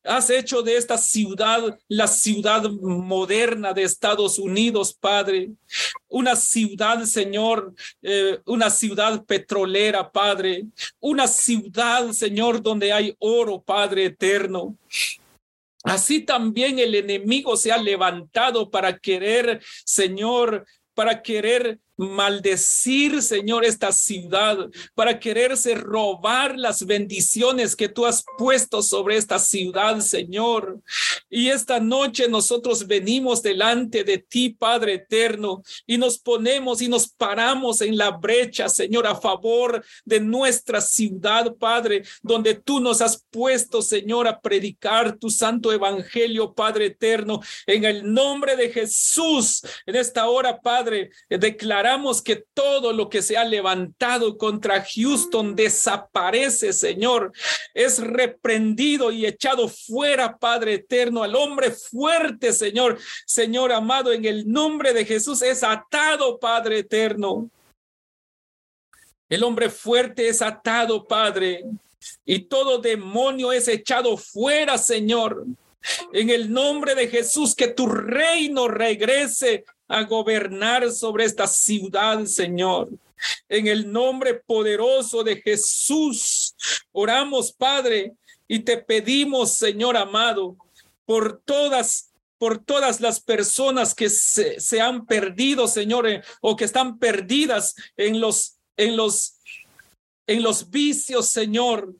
Has 0.03 0.29
hecho 0.29 0.61
de 0.63 0.77
esta 0.77 0.97
ciudad 0.97 1.77
la 1.87 2.07
ciudad 2.07 2.69
moderna 2.71 3.73
de 3.73 3.83
Estados 3.83 4.39
Unidos, 4.39 4.93
Padre. 4.93 5.51
Una 6.07 6.35
ciudad, 6.35 7.03
Señor, 7.05 7.73
eh, 8.01 8.39
una 8.45 8.69
ciudad 8.69 9.23
petrolera, 9.25 10.11
Padre. 10.11 10.65
Una 10.99 11.27
ciudad, 11.27 12.11
Señor, 12.11 12.61
donde 12.61 12.91
hay 12.91 13.15
oro, 13.19 13.61
Padre 13.61 14.05
eterno. 14.05 14.75
Así 15.83 16.21
también 16.21 16.79
el 16.79 16.93
enemigo 16.95 17.55
se 17.57 17.71
ha 17.71 17.77
levantado 17.77 18.69
para 18.69 18.97
querer, 18.97 19.61
Señor, 19.83 20.65
para 20.93 21.21
querer 21.21 21.79
maldecir, 22.01 23.21
Señor, 23.21 23.63
esta 23.63 23.91
ciudad, 23.91 24.69
para 24.95 25.19
quererse 25.19 25.75
robar 25.75 26.57
las 26.57 26.85
bendiciones 26.85 27.75
que 27.75 27.89
tú 27.89 28.05
has 28.05 28.23
puesto 28.37 28.81
sobre 28.81 29.17
esta 29.17 29.37
ciudad, 29.37 29.99
Señor. 29.99 30.81
Y 31.29 31.49
esta 31.49 31.79
noche 31.79 32.27
nosotros 32.27 32.87
venimos 32.87 33.41
delante 33.43 34.03
de 34.03 34.17
ti, 34.17 34.49
Padre 34.49 34.95
eterno, 34.95 35.63
y 35.85 35.97
nos 35.97 36.17
ponemos 36.17 36.81
y 36.81 36.87
nos 36.87 37.07
paramos 37.07 37.81
en 37.81 37.97
la 37.97 38.11
brecha, 38.11 38.67
Señor, 38.67 39.05
a 39.05 39.15
favor 39.15 39.83
de 40.03 40.19
nuestra 40.19 40.81
ciudad, 40.81 41.55
Padre, 41.55 42.03
donde 42.21 42.55
tú 42.55 42.79
nos 42.79 43.01
has 43.01 43.23
puesto, 43.29 43.81
Señor, 43.81 44.27
a 44.27 44.41
predicar 44.41 45.17
tu 45.17 45.29
santo 45.29 45.71
evangelio, 45.71 46.53
Padre 46.53 46.87
eterno, 46.87 47.41
en 47.67 47.85
el 47.85 48.11
nombre 48.11 48.55
de 48.55 48.69
Jesús. 48.69 49.61
En 49.85 49.95
esta 49.95 50.27
hora, 50.27 50.59
Padre, 50.59 51.11
que 52.23 52.45
todo 52.53 52.93
lo 52.93 53.09
que 53.09 53.21
se 53.21 53.37
ha 53.37 53.43
levantado 53.43 54.37
contra 54.37 54.83
Houston 54.83 55.55
desaparece, 55.55 56.71
Señor. 56.73 57.33
Es 57.73 57.99
reprendido 57.99 59.11
y 59.11 59.25
echado 59.25 59.67
fuera, 59.67 60.37
Padre 60.37 60.75
eterno, 60.75 61.23
al 61.23 61.35
hombre 61.35 61.71
fuerte, 61.71 62.53
Señor. 62.53 62.97
Señor 63.25 63.71
amado, 63.71 64.13
en 64.13 64.25
el 64.25 64.49
nombre 64.49 64.93
de 64.93 65.05
Jesús 65.05 65.41
es 65.41 65.63
atado, 65.63 66.39
Padre 66.39 66.79
eterno. 66.79 67.49
El 69.29 69.43
hombre 69.43 69.69
fuerte 69.69 70.29
es 70.29 70.41
atado, 70.41 71.05
Padre. 71.05 71.65
Y 72.25 72.39
todo 72.43 72.79
demonio 72.79 73.51
es 73.51 73.67
echado 73.67 74.15
fuera, 74.17 74.77
Señor. 74.77 75.45
En 76.13 76.29
el 76.29 76.51
nombre 76.51 76.95
de 76.95 77.07
Jesús, 77.07 77.55
que 77.55 77.67
tu 77.67 77.87
reino 77.87 78.67
regrese 78.67 79.65
a 79.91 80.03
gobernar 80.03 80.89
sobre 80.89 81.25
esta 81.25 81.45
ciudad, 81.45 82.23
Señor. 82.25 82.89
En 83.49 83.67
el 83.67 83.91
nombre 83.91 84.35
poderoso 84.35 85.21
de 85.21 85.35
Jesús, 85.41 86.55
oramos, 86.93 87.51
Padre, 87.51 88.13
y 88.47 88.59
te 88.59 88.77
pedimos, 88.77 89.51
Señor 89.51 89.97
amado, 89.97 90.55
por 91.05 91.41
todas 91.43 92.07
por 92.37 92.57
todas 92.57 93.01
las 93.01 93.19
personas 93.19 93.93
que 93.93 94.09
se, 94.09 94.59
se 94.59 94.81
han 94.81 95.05
perdido, 95.05 95.67
Señor, 95.67 96.07
eh, 96.07 96.23
o 96.41 96.55
que 96.55 96.63
están 96.63 96.97
perdidas 96.97 97.75
en 97.97 98.19
los 98.19 98.57
en 98.77 98.97
los 98.97 99.37
en 100.25 100.41
los 100.41 100.71
vicios, 100.71 101.27
Señor, 101.27 101.93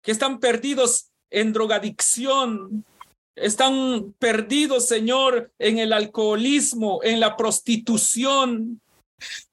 que 0.00 0.12
están 0.12 0.38
perdidos 0.38 1.10
en 1.28 1.52
drogadicción, 1.52 2.86
están 3.36 4.14
perdidos, 4.18 4.88
Señor, 4.88 5.52
en 5.58 5.78
el 5.78 5.92
alcoholismo, 5.92 7.00
en 7.02 7.20
la 7.20 7.36
prostitución. 7.36 8.80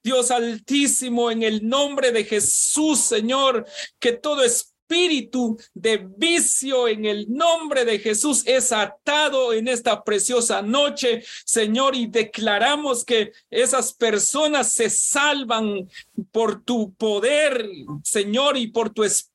Dios 0.03 0.31
altísimo, 0.31 1.31
en 1.31 1.43
el 1.43 1.67
nombre 1.67 2.11
de 2.11 2.25
Jesús, 2.25 2.99
Señor, 2.99 3.65
que 3.99 4.11
todo 4.13 4.43
es 4.43 4.73
espíritu 4.93 5.57
de 5.73 5.97
vicio 6.17 6.87
en 6.87 7.05
el 7.05 7.25
nombre 7.31 7.85
de 7.85 7.99
Jesús 7.99 8.43
es 8.45 8.71
atado 8.71 9.53
en 9.53 9.67
esta 9.67 10.03
preciosa 10.03 10.61
noche, 10.61 11.23
Señor, 11.45 11.95
y 11.95 12.07
declaramos 12.07 13.03
que 13.03 13.31
esas 13.49 13.93
personas 13.93 14.71
se 14.71 14.89
salvan 14.89 15.89
por 16.31 16.63
tu 16.63 16.93
poder, 16.93 17.67
Señor, 18.03 18.57
y 18.57 18.67
por 18.67 18.91
tu 18.91 19.03
Espíritu 19.03 19.32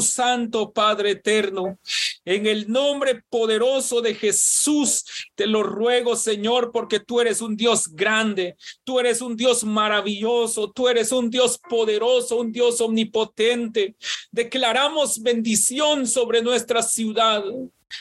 Santo, 0.00 0.72
Padre 0.72 1.12
eterno. 1.12 1.78
En 2.24 2.46
el 2.46 2.70
nombre 2.70 3.22
poderoso 3.28 4.00
de 4.00 4.14
Jesús, 4.14 5.04
te 5.34 5.46
lo 5.46 5.62
ruego, 5.62 6.16
Señor, 6.16 6.70
porque 6.72 7.00
tú 7.00 7.20
eres 7.20 7.40
un 7.40 7.56
Dios 7.56 7.88
grande, 7.88 8.56
tú 8.82 8.98
eres 8.98 9.20
un 9.20 9.36
Dios 9.36 9.64
maravilloso, 9.64 10.70
tú 10.72 10.88
eres 10.88 11.12
un 11.12 11.30
Dios 11.30 11.58
poderoso, 11.58 12.36
un 12.36 12.52
Dios 12.52 12.80
omnipotente. 12.80 13.96
Declaramos 14.32 15.22
bendición 15.22 16.06
sobre 16.06 16.42
nuestra 16.42 16.82
ciudad 16.82 17.44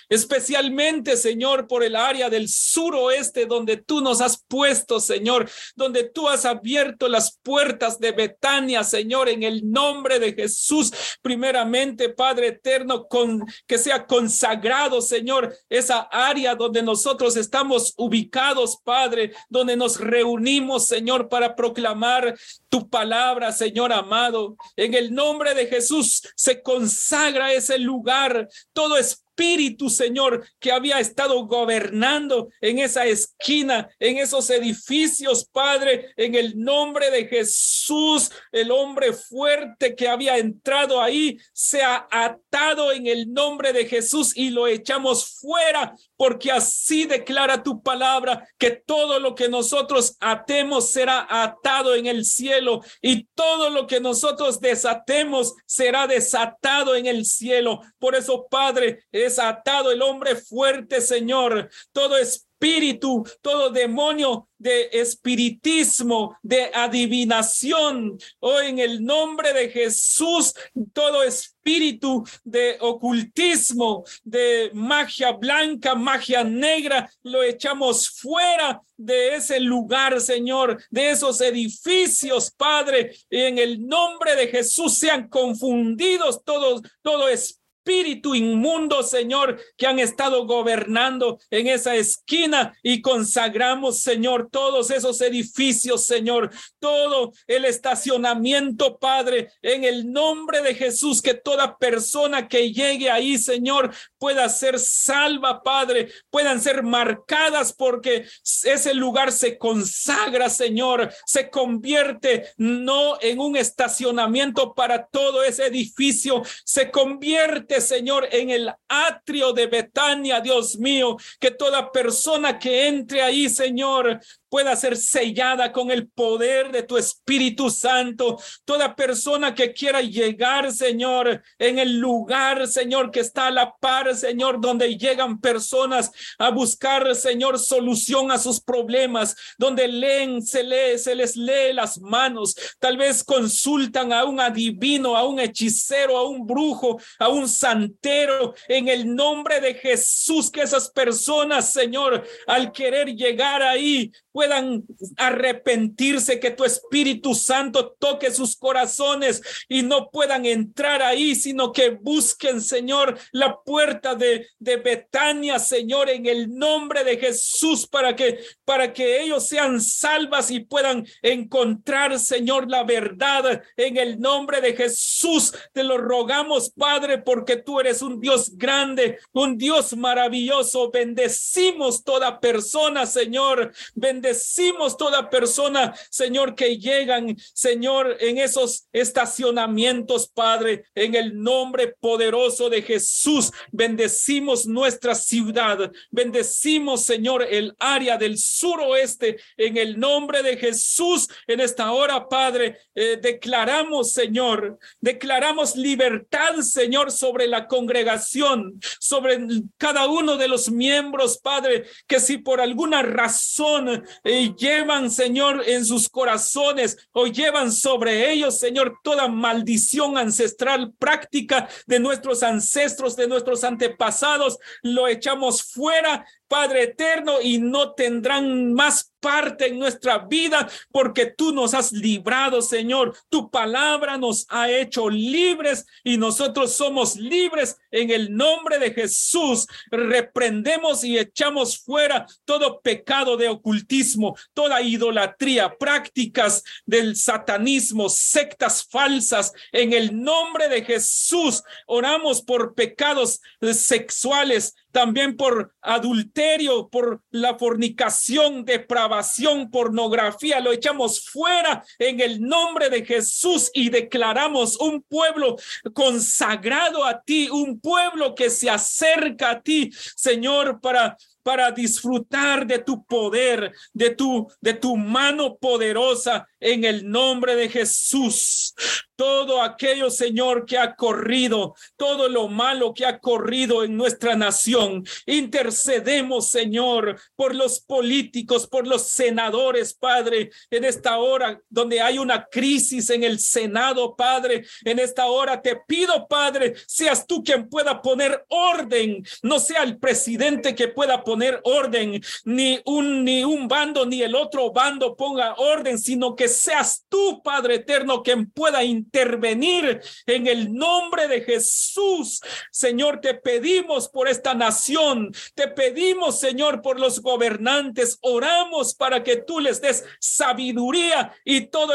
especialmente, 0.10 1.18
Señor, 1.18 1.68
por 1.68 1.84
el 1.84 1.96
área 1.96 2.30
del 2.30 2.50
suroeste 2.50 3.46
donde 3.46 3.78
tú 3.78 4.02
nos 4.02 4.22
has 4.22 4.44
puesto, 4.48 5.00
Señor, 5.00 5.50
donde 5.76 6.04
tú 6.04 6.28
has 6.28 6.46
abierto 6.46 7.08
las 7.08 7.40
puertas 7.44 8.00
de 8.00 8.12
Betania, 8.12 8.84
Señor, 8.84 9.30
en 9.30 9.44
el 9.44 9.70
nombre 9.72 10.20
de 10.20 10.34
Jesús. 10.34 10.92
Primeramente, 11.22 12.10
Padre 12.10 12.48
eterno, 12.48 13.08
con 13.08 13.46
que 13.68 13.78
sea 13.78 14.06
consagrado, 14.06 15.02
Señor, 15.02 15.56
esa 15.70 16.02
área 16.12 16.56
donde 16.56 16.84
nosotros 16.84 17.36
estamos 17.38 17.94
ubicados, 17.98 18.78
Padre, 18.84 19.34
donde 19.50 19.76
nos 19.76 20.00
reunimos, 20.00 20.88
Señor, 20.88 21.30
para 21.30 21.56
proclamar 21.56 22.36
tu 22.70 22.90
palabra, 22.90 23.52
Señor 23.52 23.92
amado. 23.94 24.56
En 24.76 24.94
el 24.94 25.14
nombre 25.14 25.54
de 25.54 25.68
Jesús 25.68 26.22
se 26.36 26.62
consagra 26.62 27.54
ese 27.54 27.78
lugar. 27.78 28.48
Todo 28.74 28.98
es 28.98 29.23
espíritu, 29.34 29.90
Señor, 29.90 30.46
que 30.60 30.72
había 30.72 31.00
estado 31.00 31.46
gobernando 31.48 32.50
en 32.62 32.80
esa 32.80 33.06
esquina, 33.06 33.90
en 34.00 34.18
esos 34.18 34.50
edificios, 34.50 35.46
Padre, 35.52 36.14
en 36.18 36.36
el 36.36 36.60
nombre 36.60 37.10
de 37.10 37.26
Jesús, 37.26 38.32
el 38.52 38.72
hombre 38.72 39.14
fuerte 39.14 39.96
que 39.96 40.08
había 40.08 40.38
entrado 40.38 41.02
ahí, 41.02 41.38
se 41.52 41.82
ha 41.82 42.08
atado 42.12 42.92
en 42.92 43.08
el 43.08 43.34
nombre 43.34 43.74
de 43.74 43.86
Jesús 43.86 44.38
y 44.38 44.52
lo 44.52 44.68
echamos 44.68 45.40
fuera, 45.40 45.96
porque 46.24 46.54
así 46.54 47.04
declara 47.04 47.64
tu 47.64 47.84
palabra, 47.84 48.48
que 48.58 48.72
todo 48.72 49.20
lo 49.20 49.36
que 49.36 49.50
nosotros 49.50 50.16
atemos 50.22 50.90
será 50.90 51.28
atado 51.30 51.96
en 51.96 52.06
el 52.06 52.24
cielo 52.24 52.80
y 53.02 53.26
todo 53.36 53.70
lo 53.70 53.88
que 53.88 54.00
nosotros 54.00 54.62
desatemos 54.62 55.54
será 55.66 56.08
desatado 56.08 56.96
en 56.96 57.08
el 57.08 57.26
cielo. 57.26 57.82
Por 58.00 58.16
eso, 58.16 58.48
Padre, 58.50 59.04
es 59.12 59.38
atado 59.38 59.92
el 59.92 60.02
hombre 60.02 60.38
fuerte, 60.38 61.02
Señor. 61.02 61.70
Todo 61.92 62.16
espíritu, 62.64 63.26
todo 63.42 63.70
demonio 63.72 64.48
de 64.58 64.88
espiritismo, 64.94 66.38
de 66.42 66.72
adivinación. 66.74 68.18
Hoy 68.40 68.68
en 68.68 68.80
el 68.80 69.04
nombre 69.04 69.52
de 69.52 69.70
Jesús, 69.70 70.54
todo 70.94 71.24
espíritu 71.24 72.24
de 72.46 72.78
ocultismo, 72.80 74.06
de 74.24 74.72
magia 74.74 75.34
blanca, 75.34 75.94
magia 75.94 76.46
negra, 76.46 77.12
lo 77.24 77.44
echamos 77.44 78.10
fuera 78.10 78.82
de 78.96 79.36
ese 79.36 79.60
lugar, 79.60 80.22
Señor, 80.22 80.82
de 80.90 81.10
esos 81.10 81.42
edificios, 81.42 82.50
Padre. 82.50 83.14
En 83.30 83.58
el 83.58 83.86
nombre 83.86 84.38
de 84.38 84.48
Jesús 84.48 84.98
sean 84.98 85.28
confundidos 85.28 86.42
todos, 86.46 86.82
todo 87.02 87.28
espíritu 87.28 87.63
espíritu 87.84 88.34
inmundo, 88.34 89.04
Señor, 89.04 89.60
que 89.76 89.86
han 89.86 90.00
estado 90.00 90.46
gobernando 90.46 91.40
en 91.50 91.68
esa 91.68 91.96
esquina 91.96 92.74
y 92.82 93.02
consagramos, 93.02 94.02
Señor, 94.02 94.48
todos 94.50 94.90
esos 94.90 95.20
edificios, 95.20 96.06
Señor, 96.06 96.50
todo 96.80 97.34
el 97.46 97.66
estacionamiento, 97.66 98.98
Padre, 98.98 99.50
en 99.62 99.84
el 99.84 100.12
nombre 100.12 100.62
de 100.62 100.76
Jesús, 100.76 101.22
que 101.22 101.34
toda 101.34 101.78
persona 101.78 102.48
que 102.48 102.72
llegue 102.72 103.12
ahí, 103.12 103.38
Señor, 103.38 103.94
pueda 104.18 104.48
ser 104.48 104.80
salva, 104.80 105.62
Padre, 105.62 106.10
puedan 106.30 106.62
ser 106.62 106.84
marcadas 106.84 107.74
porque 107.74 108.26
ese 108.64 108.94
lugar 108.94 109.34
se 109.34 109.58
consagra, 109.58 110.50
Señor, 110.50 111.14
se 111.26 111.50
convierte 111.50 112.46
no 112.56 113.18
en 113.20 113.40
un 113.40 113.58
estacionamiento 113.58 114.74
para 114.74 115.06
todo 115.08 115.44
ese 115.44 115.66
edificio, 115.66 116.44
se 116.64 116.90
convierte, 116.90 117.73
Señor, 117.82 118.28
en 118.32 118.50
el 118.50 118.72
atrio 118.88 119.54
de 119.54 119.68
Betania, 119.68 120.40
Dios 120.40 120.78
mío, 120.78 121.18
que 121.40 121.52
toda 121.52 121.92
persona 121.92 122.60
que 122.60 122.88
entre 122.88 123.22
ahí, 123.22 123.50
Señor, 123.50 124.20
pueda 124.54 124.76
ser 124.76 124.96
sellada 124.98 125.72
con 125.72 125.90
el 125.90 126.08
poder 126.08 126.72
de 126.72 126.84
tu 126.84 126.96
Espíritu 126.96 127.72
Santo. 127.72 128.38
Toda 128.66 128.96
persona 128.96 129.56
que 129.56 129.74
quiera 129.74 130.00
llegar, 130.00 130.72
Señor, 130.72 131.42
en 131.58 131.80
el 131.80 131.98
lugar, 131.98 132.68
Señor, 132.68 133.10
que 133.10 133.22
está 133.22 133.48
a 133.48 133.52
la 133.52 133.76
par, 133.76 134.16
Señor, 134.16 134.62
donde 134.62 134.96
llegan 134.96 135.42
personas 135.42 136.12
a 136.38 136.52
buscar, 136.52 137.16
Señor, 137.16 137.58
solución 137.58 138.30
a 138.30 138.38
sus 138.38 138.62
problemas, 138.62 139.36
donde 139.58 139.88
leen, 139.88 140.44
se 140.44 140.64
lee, 140.64 141.00
se 141.00 141.16
les 141.16 141.36
lee 141.36 141.74
las 141.74 142.00
manos, 142.00 142.56
tal 142.78 142.96
vez 142.96 143.24
consultan 143.24 144.14
a 144.14 144.24
un 144.24 144.40
adivino, 144.40 145.18
a 145.18 145.28
un 145.28 145.40
hechicero, 145.40 146.16
a 146.16 146.30
un 146.30 146.46
brujo, 146.46 147.00
a 147.18 147.28
un 147.28 147.50
santero, 147.50 148.54
en 148.68 148.88
el 148.88 149.16
nombre 149.16 149.60
de 149.60 149.74
Jesús, 149.74 150.52
que 150.52 150.62
esas 150.62 150.92
personas, 150.92 151.74
Señor, 151.74 152.24
al 152.46 152.72
querer 152.72 153.16
llegar 153.16 153.64
ahí, 153.64 154.12
puedan 154.44 154.84
arrepentirse, 155.16 156.40
que 156.40 156.52
tu 156.52 156.66
Espíritu 156.66 157.34
Santo 157.34 157.96
toque 157.98 158.30
sus 158.30 158.58
corazones 158.58 159.42
y 159.70 159.84
no 159.84 160.10
puedan 160.10 160.46
entrar 160.46 161.02
ahí, 161.02 161.34
sino 161.34 161.72
que 161.72 161.92
busquen, 161.92 162.60
Señor, 162.60 163.18
la 163.32 163.62
puerta 163.62 164.16
de, 164.16 164.48
de 164.60 164.78
Betania, 164.78 165.60
Señor, 165.60 166.10
en 166.10 166.26
el 166.26 166.54
nombre 166.54 167.06
de 167.06 167.18
Jesús, 167.18 167.88
para 167.88 168.18
que, 168.18 168.40
para 168.66 168.92
que 168.92 169.22
ellos 169.22 169.48
sean 169.48 169.80
salvas 169.80 170.52
y 170.52 170.60
puedan 170.60 171.08
encontrar, 171.22 172.20
Señor, 172.20 172.70
la 172.70 172.84
verdad 172.84 173.64
en 173.78 173.96
el 173.96 174.20
nombre 174.20 174.60
de 174.60 174.76
Jesús. 174.76 175.54
Te 175.72 175.86
lo 175.86 175.98
rogamos, 175.98 176.72
Padre, 176.72 177.20
porque 177.20 177.56
tú 177.56 177.80
eres 177.80 178.02
un 178.02 178.20
Dios 178.20 178.58
grande, 178.58 179.20
un 179.32 179.58
Dios 179.58 179.96
maravilloso. 179.96 180.92
Bendecimos 180.92 182.04
toda 182.04 182.42
persona, 182.42 183.06
Señor. 183.06 183.72
Bendecimos 183.96 184.33
Bendecimos 184.34 184.98
toda 184.98 185.30
persona, 185.30 185.94
Señor, 186.10 186.56
que 186.56 186.78
llegan, 186.80 187.38
Señor, 187.54 188.18
en 188.20 188.40
esos 188.40 188.88
estacionamientos, 188.92 190.28
Padre, 190.28 190.86
en 190.96 191.14
el 191.14 191.40
nombre 191.40 191.96
poderoso 192.00 192.68
de 192.68 192.82
Jesús. 192.82 193.52
Bendecimos 193.72 194.66
nuestra 194.66 195.14
ciudad. 195.14 195.92
Bendecimos, 196.10 197.06
Señor, 197.06 197.44
el 197.44 197.76
área 197.78 198.18
del 198.18 198.40
suroeste 198.40 199.38
en 199.56 199.78
el 199.78 200.00
nombre 200.00 200.42
de 200.42 200.58
Jesús. 200.58 201.28
En 201.46 201.60
esta 201.60 201.92
hora, 201.92 202.28
Padre, 202.28 202.80
eh, 202.96 203.20
declaramos, 203.22 204.14
Señor, 204.14 204.80
declaramos 205.00 205.76
libertad, 205.76 206.56
Señor, 206.62 207.12
sobre 207.12 207.46
la 207.46 207.68
congregación, 207.68 208.80
sobre 209.00 209.38
cada 209.78 210.08
uno 210.08 210.38
de 210.38 210.48
los 210.48 210.72
miembros, 210.72 211.38
Padre, 211.38 211.86
que 212.08 212.20
si 212.20 212.40
por 212.40 212.60
alguna 212.60 213.04
razón 213.04 214.04
y 214.24 214.56
llevan, 214.56 215.12
Señor, 215.12 215.64
en 215.66 215.86
sus 215.86 216.10
corazones 216.10 216.98
o 217.12 217.28
llevan 217.28 217.72
sobre 217.72 218.32
ellos, 218.32 218.60
Señor, 218.60 218.98
toda 219.04 219.28
maldición 219.28 220.18
ancestral 220.18 220.94
práctica 220.98 221.68
de 221.88 222.00
nuestros 222.00 222.44
ancestros, 222.44 223.16
de 223.16 223.28
nuestros 223.28 223.64
antepasados, 223.64 224.60
lo 224.82 225.08
echamos 225.08 225.64
fuera 225.64 226.26
Padre 226.54 226.84
eterno, 226.84 227.42
y 227.42 227.58
no 227.58 227.94
tendrán 227.94 228.76
más 228.76 229.12
parte 229.24 229.68
en 229.68 229.80
nuestra 229.80 230.18
vida 230.20 230.70
porque 230.92 231.26
tú 231.26 231.54
nos 231.54 231.74
has 231.74 231.94
librado, 231.94 232.62
Señor. 232.62 233.18
Tu 233.30 233.50
palabra 233.50 234.18
nos 234.18 234.46
ha 234.50 234.70
hecho 234.70 235.10
libres 235.10 235.86
y 236.04 236.18
nosotros 236.18 236.74
somos 236.74 237.16
libres 237.16 237.78
en 237.90 238.12
el 238.12 238.36
nombre 238.36 238.78
de 238.78 238.94
Jesús. 238.94 239.66
Reprendemos 239.90 241.06
y 241.06 241.18
echamos 241.18 241.80
fuera 241.80 242.28
todo 242.44 242.82
pecado 242.82 243.38
de 243.38 243.48
ocultismo, 243.48 244.36
toda 244.54 244.82
idolatría, 244.82 245.78
prácticas 245.78 246.64
del 246.86 247.16
satanismo, 247.16 248.10
sectas 248.10 248.86
falsas. 248.92 249.54
En 249.72 249.94
el 249.94 250.22
nombre 250.22 250.68
de 250.68 250.84
Jesús 250.84 251.64
oramos 251.88 252.42
por 252.42 252.76
pecados 252.76 253.40
sexuales, 253.62 254.76
también 254.94 255.36
por 255.36 255.74
adulterio, 255.82 256.88
por 256.88 257.24
la 257.32 257.58
fornicación, 257.58 258.64
depravación, 258.64 259.72
pornografía. 259.72 260.60
Lo 260.60 260.72
echamos 260.72 261.26
fuera 261.26 261.84
en 261.98 262.22
el 262.22 262.40
nombre 262.40 262.90
de 262.90 263.04
Jesús 263.04 263.72
y 263.74 263.90
declaramos 263.90 264.80
un 264.80 265.02
pueblo 265.02 265.58
consagrado 265.94 267.04
a 267.04 267.22
ti, 267.24 267.50
un 267.50 267.80
pueblo 267.80 268.36
que 268.36 268.52
se 268.52 268.70
acerca 268.70 269.50
a 269.50 269.62
ti, 269.62 269.90
Señor, 270.16 270.80
para 270.80 271.18
para 271.44 271.72
disfrutar 271.72 272.66
de 272.66 272.80
tu 272.80 273.06
poder, 273.06 273.74
de 273.94 274.10
tu 274.12 274.48
de 274.62 274.74
tu 274.74 274.96
mano 274.98 275.58
poderosa 275.58 276.48
en 276.60 276.84
el 276.86 277.10
nombre 277.10 277.56
de 277.56 277.70
Jesús. 277.70 278.74
Todo 279.16 279.62
aquello, 279.62 280.10
Señor, 280.10 280.66
que 280.66 280.78
ha 280.78 280.96
corrido, 280.96 281.76
todo 281.98 282.28
lo 282.30 282.48
malo 282.48 282.94
que 282.94 283.06
ha 283.06 283.20
corrido 283.20 283.84
en 283.84 283.96
nuestra 283.96 284.36
nación. 284.36 285.06
Intercedemos, 285.28 286.50
Señor, 286.50 287.20
por 287.36 287.54
los 287.54 287.80
políticos, 287.80 288.66
por 288.66 288.88
los 288.88 289.10
senadores, 289.10 289.94
Padre, 289.94 290.50
en 290.72 290.84
esta 290.84 291.20
hora 291.20 291.62
donde 291.70 292.02
hay 292.02 292.18
una 292.18 292.46
crisis 292.46 293.10
en 293.12 293.24
el 293.24 293.40
Senado, 293.40 294.16
Padre. 294.16 294.66
En 294.84 294.98
esta 294.98 295.28
hora 295.28 295.62
te 295.62 295.76
pido, 295.88 296.28
Padre, 296.28 296.74
seas 296.88 297.28
tú 297.28 297.44
quien 297.44 297.70
pueda 297.70 298.02
poner 298.02 298.46
orden, 298.50 299.24
no 299.44 299.60
sea 299.60 299.84
el 299.84 300.00
presidente 300.00 300.74
que 300.74 300.88
pueda 300.88 301.24
poner 301.24 301.33
orden, 301.64 302.22
ni 302.46 302.80
un 302.86 303.24
ni 303.24 303.44
un 303.44 303.68
bando 303.68 304.06
ni 304.06 304.22
el 304.22 304.36
otro 304.36 304.72
bando 304.72 305.16
ponga 305.16 305.56
orden, 305.56 306.00
sino 306.00 306.36
que 306.36 306.48
seas 306.48 307.06
tú, 307.10 307.42
Padre 307.44 307.76
eterno, 307.76 308.24
quien 308.24 308.50
pueda 308.50 308.84
intervenir 308.84 310.02
en 310.26 310.48
el 310.48 310.74
nombre 310.74 311.28
de 311.28 311.42
Jesús. 311.42 312.42
Señor, 312.72 313.22
te 313.22 313.34
pedimos 313.34 314.10
por 314.10 314.28
esta 314.28 314.54
nación, 314.54 315.34
te 315.56 315.68
pedimos, 315.68 316.40
Señor, 316.40 316.82
por 316.82 317.00
los 317.00 317.22
gobernantes, 317.22 318.18
oramos 318.22 318.94
para 318.94 319.24
que 319.24 319.38
tú 319.38 319.60
les 319.60 319.82
des 319.82 320.04
sabiduría 320.20 321.34
y 321.46 321.68
todo 321.68 321.94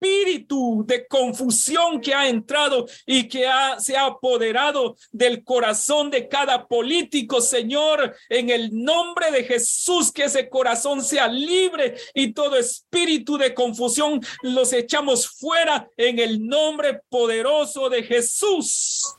espíritu 0.00 0.84
de 0.86 1.06
confusión 1.06 2.00
que 2.00 2.14
ha 2.14 2.28
entrado 2.28 2.86
y 3.04 3.28
que 3.28 3.46
se 3.78 3.96
ha 3.96 4.06
apoderado 4.06 4.96
del 5.10 5.42
corazón 5.42 6.10
de 6.10 6.28
cada 6.28 6.66
político, 6.66 7.40
Señor, 7.40 8.14
en 8.28 8.50
el 8.50 8.70
nombre 8.72 9.30
de 9.30 9.44
Jesús, 9.44 10.12
que 10.12 10.24
ese 10.24 10.48
corazón 10.48 11.02
sea 11.02 11.28
libre 11.28 11.96
y 12.14 12.32
todo 12.32 12.56
espíritu 12.56 13.36
de 13.36 13.54
confusión 13.54 14.20
los 14.42 14.72
echamos 14.72 15.28
fuera 15.28 15.88
en 15.96 16.18
el 16.18 16.46
nombre 16.46 17.00
poderoso 17.08 17.88
de 17.88 18.02
Jesús. 18.02 19.16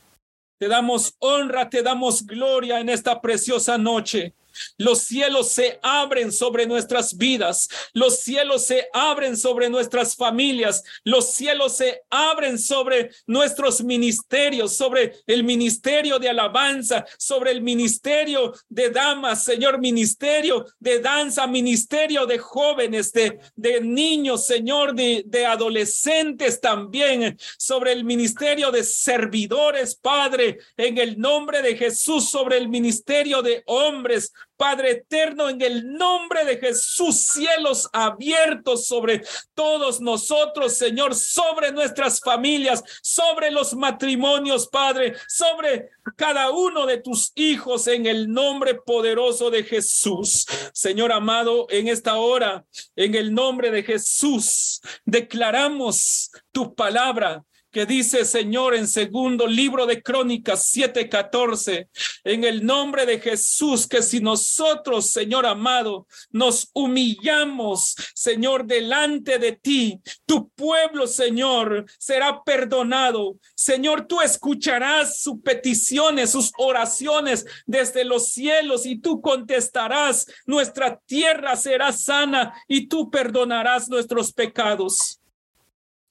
Te 0.58 0.68
damos 0.68 1.14
honra, 1.18 1.68
te 1.68 1.82
damos 1.82 2.26
gloria 2.26 2.80
en 2.80 2.88
esta 2.88 3.20
preciosa 3.20 3.78
noche. 3.78 4.34
Los 4.78 5.02
cielos 5.02 5.52
se 5.52 5.78
abren 5.82 6.32
sobre 6.32 6.66
nuestras 6.66 7.16
vidas. 7.16 7.68
Los 7.92 8.20
cielos 8.20 8.64
se 8.66 8.88
abren 8.92 9.36
sobre 9.36 9.70
nuestras 9.70 10.16
familias. 10.16 10.82
Los 11.04 11.34
cielos 11.34 11.76
se 11.76 12.02
abren 12.10 12.58
sobre 12.58 13.10
nuestros 13.26 13.82
ministerios, 13.82 14.76
sobre 14.76 15.14
el 15.26 15.44
ministerio 15.44 16.18
de 16.18 16.28
alabanza, 16.28 17.04
sobre 17.18 17.52
el 17.52 17.62
ministerio 17.62 18.52
de 18.68 18.90
damas, 18.90 19.44
Señor, 19.44 19.78
ministerio 19.78 20.66
de 20.78 21.00
danza, 21.00 21.46
ministerio 21.46 22.26
de 22.26 22.38
jóvenes, 22.38 23.12
de, 23.12 23.40
niños, 23.82 24.46
Señor, 24.46 24.94
de 24.94 25.46
adolescentes 25.46 26.60
también, 26.60 27.38
sobre 27.58 27.92
el 27.92 28.04
ministerio 28.04 28.70
de 28.70 28.84
servidores, 28.84 29.94
Padre, 29.94 30.58
en 30.76 30.98
el 30.98 31.18
nombre 31.18 31.62
de 31.62 31.76
Jesús, 31.76 32.30
sobre 32.30 32.58
el 32.58 32.68
ministerio 32.68 33.42
de 33.42 33.62
hombres, 33.66 34.32
Padre 34.60 34.90
eterno, 34.90 35.48
en 35.48 35.62
el 35.62 35.94
nombre 35.94 36.44
de 36.44 36.58
Jesús, 36.58 37.16
cielos 37.32 37.88
abiertos 37.94 38.86
sobre 38.86 39.22
todos 39.54 40.02
nosotros, 40.02 40.74
Señor, 40.74 41.14
sobre 41.14 41.72
nuestras 41.72 42.20
familias, 42.20 42.84
sobre 43.00 43.50
los 43.50 43.72
matrimonios, 43.74 44.68
Padre, 44.68 45.14
sobre 45.26 45.88
cada 46.14 46.50
uno 46.50 46.84
de 46.84 46.98
tus 46.98 47.32
hijos 47.36 47.86
en 47.86 48.04
el 48.04 48.30
nombre 48.30 48.74
poderoso 48.74 49.50
de 49.50 49.64
Jesús. 49.64 50.44
Señor 50.74 51.10
amado, 51.10 51.66
en 51.70 51.88
esta 51.88 52.16
hora, 52.18 52.62
en 52.96 53.14
el 53.14 53.32
nombre 53.32 53.70
de 53.70 53.82
Jesús, 53.82 54.82
declaramos 55.06 56.32
tu 56.52 56.74
palabra 56.74 57.42
que 57.70 57.86
dice 57.86 58.24
Señor 58.24 58.74
en 58.74 58.88
segundo 58.88 59.46
libro 59.46 59.86
de 59.86 60.02
Crónicas 60.02 60.72
7:14, 60.74 61.88
en 62.24 62.44
el 62.44 62.66
nombre 62.66 63.06
de 63.06 63.20
Jesús, 63.20 63.86
que 63.86 64.02
si 64.02 64.20
nosotros, 64.20 65.10
Señor 65.10 65.46
amado, 65.46 66.06
nos 66.30 66.70
humillamos, 66.72 67.94
Señor, 68.14 68.66
delante 68.66 69.38
de 69.38 69.52
ti, 69.52 70.00
tu 70.26 70.50
pueblo, 70.50 71.06
Señor, 71.06 71.84
será 71.98 72.42
perdonado. 72.42 73.36
Señor, 73.54 74.06
tú 74.06 74.20
escucharás 74.20 75.20
sus 75.20 75.40
peticiones, 75.40 76.30
sus 76.30 76.52
oraciones 76.58 77.46
desde 77.66 78.04
los 78.04 78.32
cielos 78.32 78.86
y 78.86 78.98
tú 78.98 79.20
contestarás, 79.20 80.26
nuestra 80.46 81.00
tierra 81.06 81.56
será 81.56 81.92
sana 81.92 82.54
y 82.66 82.88
tú 82.88 83.10
perdonarás 83.10 83.88
nuestros 83.88 84.32
pecados. 84.32 85.20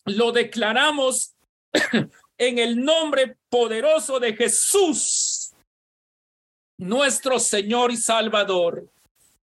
Lo 0.05 0.31
declaramos 0.31 1.35
en 2.37 2.59
el 2.59 2.83
nombre 2.83 3.37
poderoso 3.49 4.19
de 4.19 4.35
Jesús, 4.35 5.51
nuestro 6.77 7.39
Señor 7.39 7.91
y 7.91 7.97
Salvador. 7.97 8.87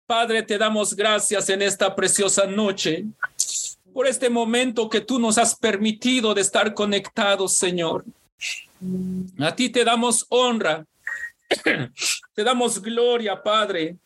Padre, 0.06 0.42
te 0.42 0.56
damos 0.56 0.94
gracias 0.94 1.50
en 1.50 1.60
esta 1.60 1.94
preciosa 1.94 2.46
noche 2.46 3.04
por 3.92 4.06
este 4.06 4.30
momento 4.30 4.88
que 4.88 5.00
tú 5.00 5.18
nos 5.18 5.38
has 5.38 5.56
permitido 5.56 6.32
de 6.32 6.40
estar 6.40 6.72
conectados, 6.72 7.56
Señor. 7.56 8.04
A 9.38 9.54
ti 9.54 9.68
te 9.70 9.84
damos 9.84 10.24
honra, 10.28 10.86
te 12.34 12.44
damos 12.44 12.80
gloria, 12.80 13.42
Padre. 13.42 13.96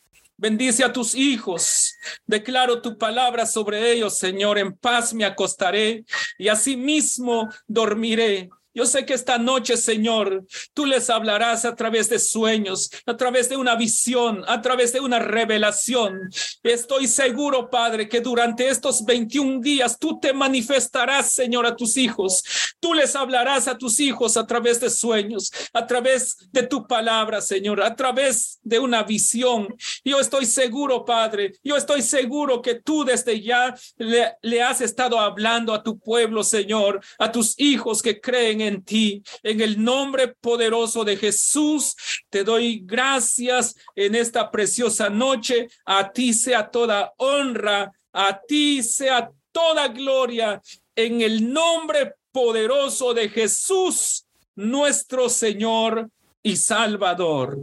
Bendice 0.43 0.83
a 0.83 0.93
tus 0.93 1.15
hijos. 1.15 1.97
Declaro 2.27 2.83
tu 2.83 2.99
palabra 2.99 3.47
sobre 3.47 3.93
ellos, 3.93 4.19
Señor. 4.19 4.59
En 4.59 4.77
paz 4.77 5.15
me 5.15 5.25
acostaré 5.25 6.05
y 6.37 6.49
asimismo 6.49 7.49
dormiré 7.69 8.51
yo 8.75 8.87
sé 8.87 9.05
que 9.05 9.13
esta 9.13 9.37
noche, 9.37 9.77
Señor, 9.77 10.47
tú 10.73 10.87
les 10.87 11.11
hablarás 11.11 11.67
a 11.67 11.77
través 11.77 12.09
de 12.09 12.19
sueños, 12.19 12.91
a 13.05 13.17
través 13.17 13.51
de 13.51 13.57
una 13.57 13.77
visión, 13.77 14.45
a 14.47 14.63
través 14.63 14.93
de 14.95 15.01
una 15.01 15.19
revelación. 15.19 16.31
Estoy 16.63 17.07
seguro, 17.07 17.69
Padre, 17.69 18.09
que 18.09 18.21
durante 18.21 18.69
estos 18.69 19.05
21 19.05 19.61
días 19.61 19.99
tú 19.99 20.19
te 20.19 20.33
manifestarás, 20.33 21.33
Señor, 21.33 21.67
a 21.67 21.77
tus 21.77 21.99
hijos. 21.99 22.43
Tú 22.81 22.95
les 22.95 23.15
hablarás 23.15 23.69
a 23.69 23.77
tus 23.77 24.01
hijos 24.01 24.39
a 24.39 24.47
través 24.47 24.81
de 24.81 24.89
sueños, 24.89 25.53
a 25.75 25.87
través 25.87 26.37
de 26.51 26.63
tu 26.63 26.87
palabra, 26.87 27.43
Señor, 27.43 27.83
a 27.83 27.95
través 27.95 28.59
de 28.63 28.79
una 28.79 29.03
visión. 29.03 29.69
Yo 30.03 30.19
estoy 30.19 30.47
seguro, 30.47 31.05
Padre, 31.05 31.53
yo 31.63 31.77
estoy 31.77 32.01
seguro 32.01 32.63
que 32.63 32.77
tú 32.77 33.05
desde 33.05 33.43
ya 33.43 33.75
le, 33.99 34.33
le 34.41 34.63
has 34.63 34.81
estado 34.81 35.21
hablando 35.21 35.75
a 35.75 35.83
tu 35.83 35.99
pueblo, 35.99 36.43
Señor, 36.43 37.01
a 37.19 37.31
tus 37.31 37.55
hijos 37.59 38.01
que 38.01 38.19
creen 38.21 38.62
en 38.63 38.83
ti. 38.83 39.23
En 39.43 39.61
el 39.61 39.83
nombre 39.83 40.29
poderoso 40.41 41.05
de 41.05 41.17
Jesús, 41.17 41.95
te 42.31 42.45
doy 42.45 42.81
gracias 42.85 43.77
en 43.95 44.15
esta 44.15 44.51
preciosa 44.51 45.11
noche. 45.11 45.69
A 45.85 46.13
ti 46.13 46.33
sea 46.33 46.71
toda 46.71 47.13
honra, 47.19 47.93
a 48.13 48.41
ti 48.41 48.83
sea 48.83 49.31
toda 49.53 49.89
gloria. 49.89 50.61
En 50.95 51.21
el 51.21 51.53
nombre 51.53 52.15
poderoso 52.33 53.15
de 53.15 53.29
Jesús, 53.29 54.27
nuestro 54.55 55.29
Señor 55.29 56.11
y 56.43 56.57
Salvador. 56.57 57.59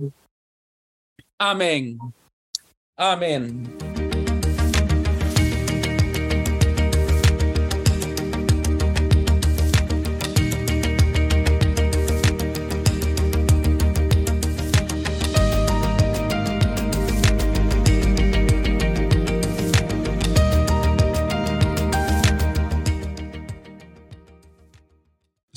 Amén. 1.38 1.98
Amén. 2.96 3.89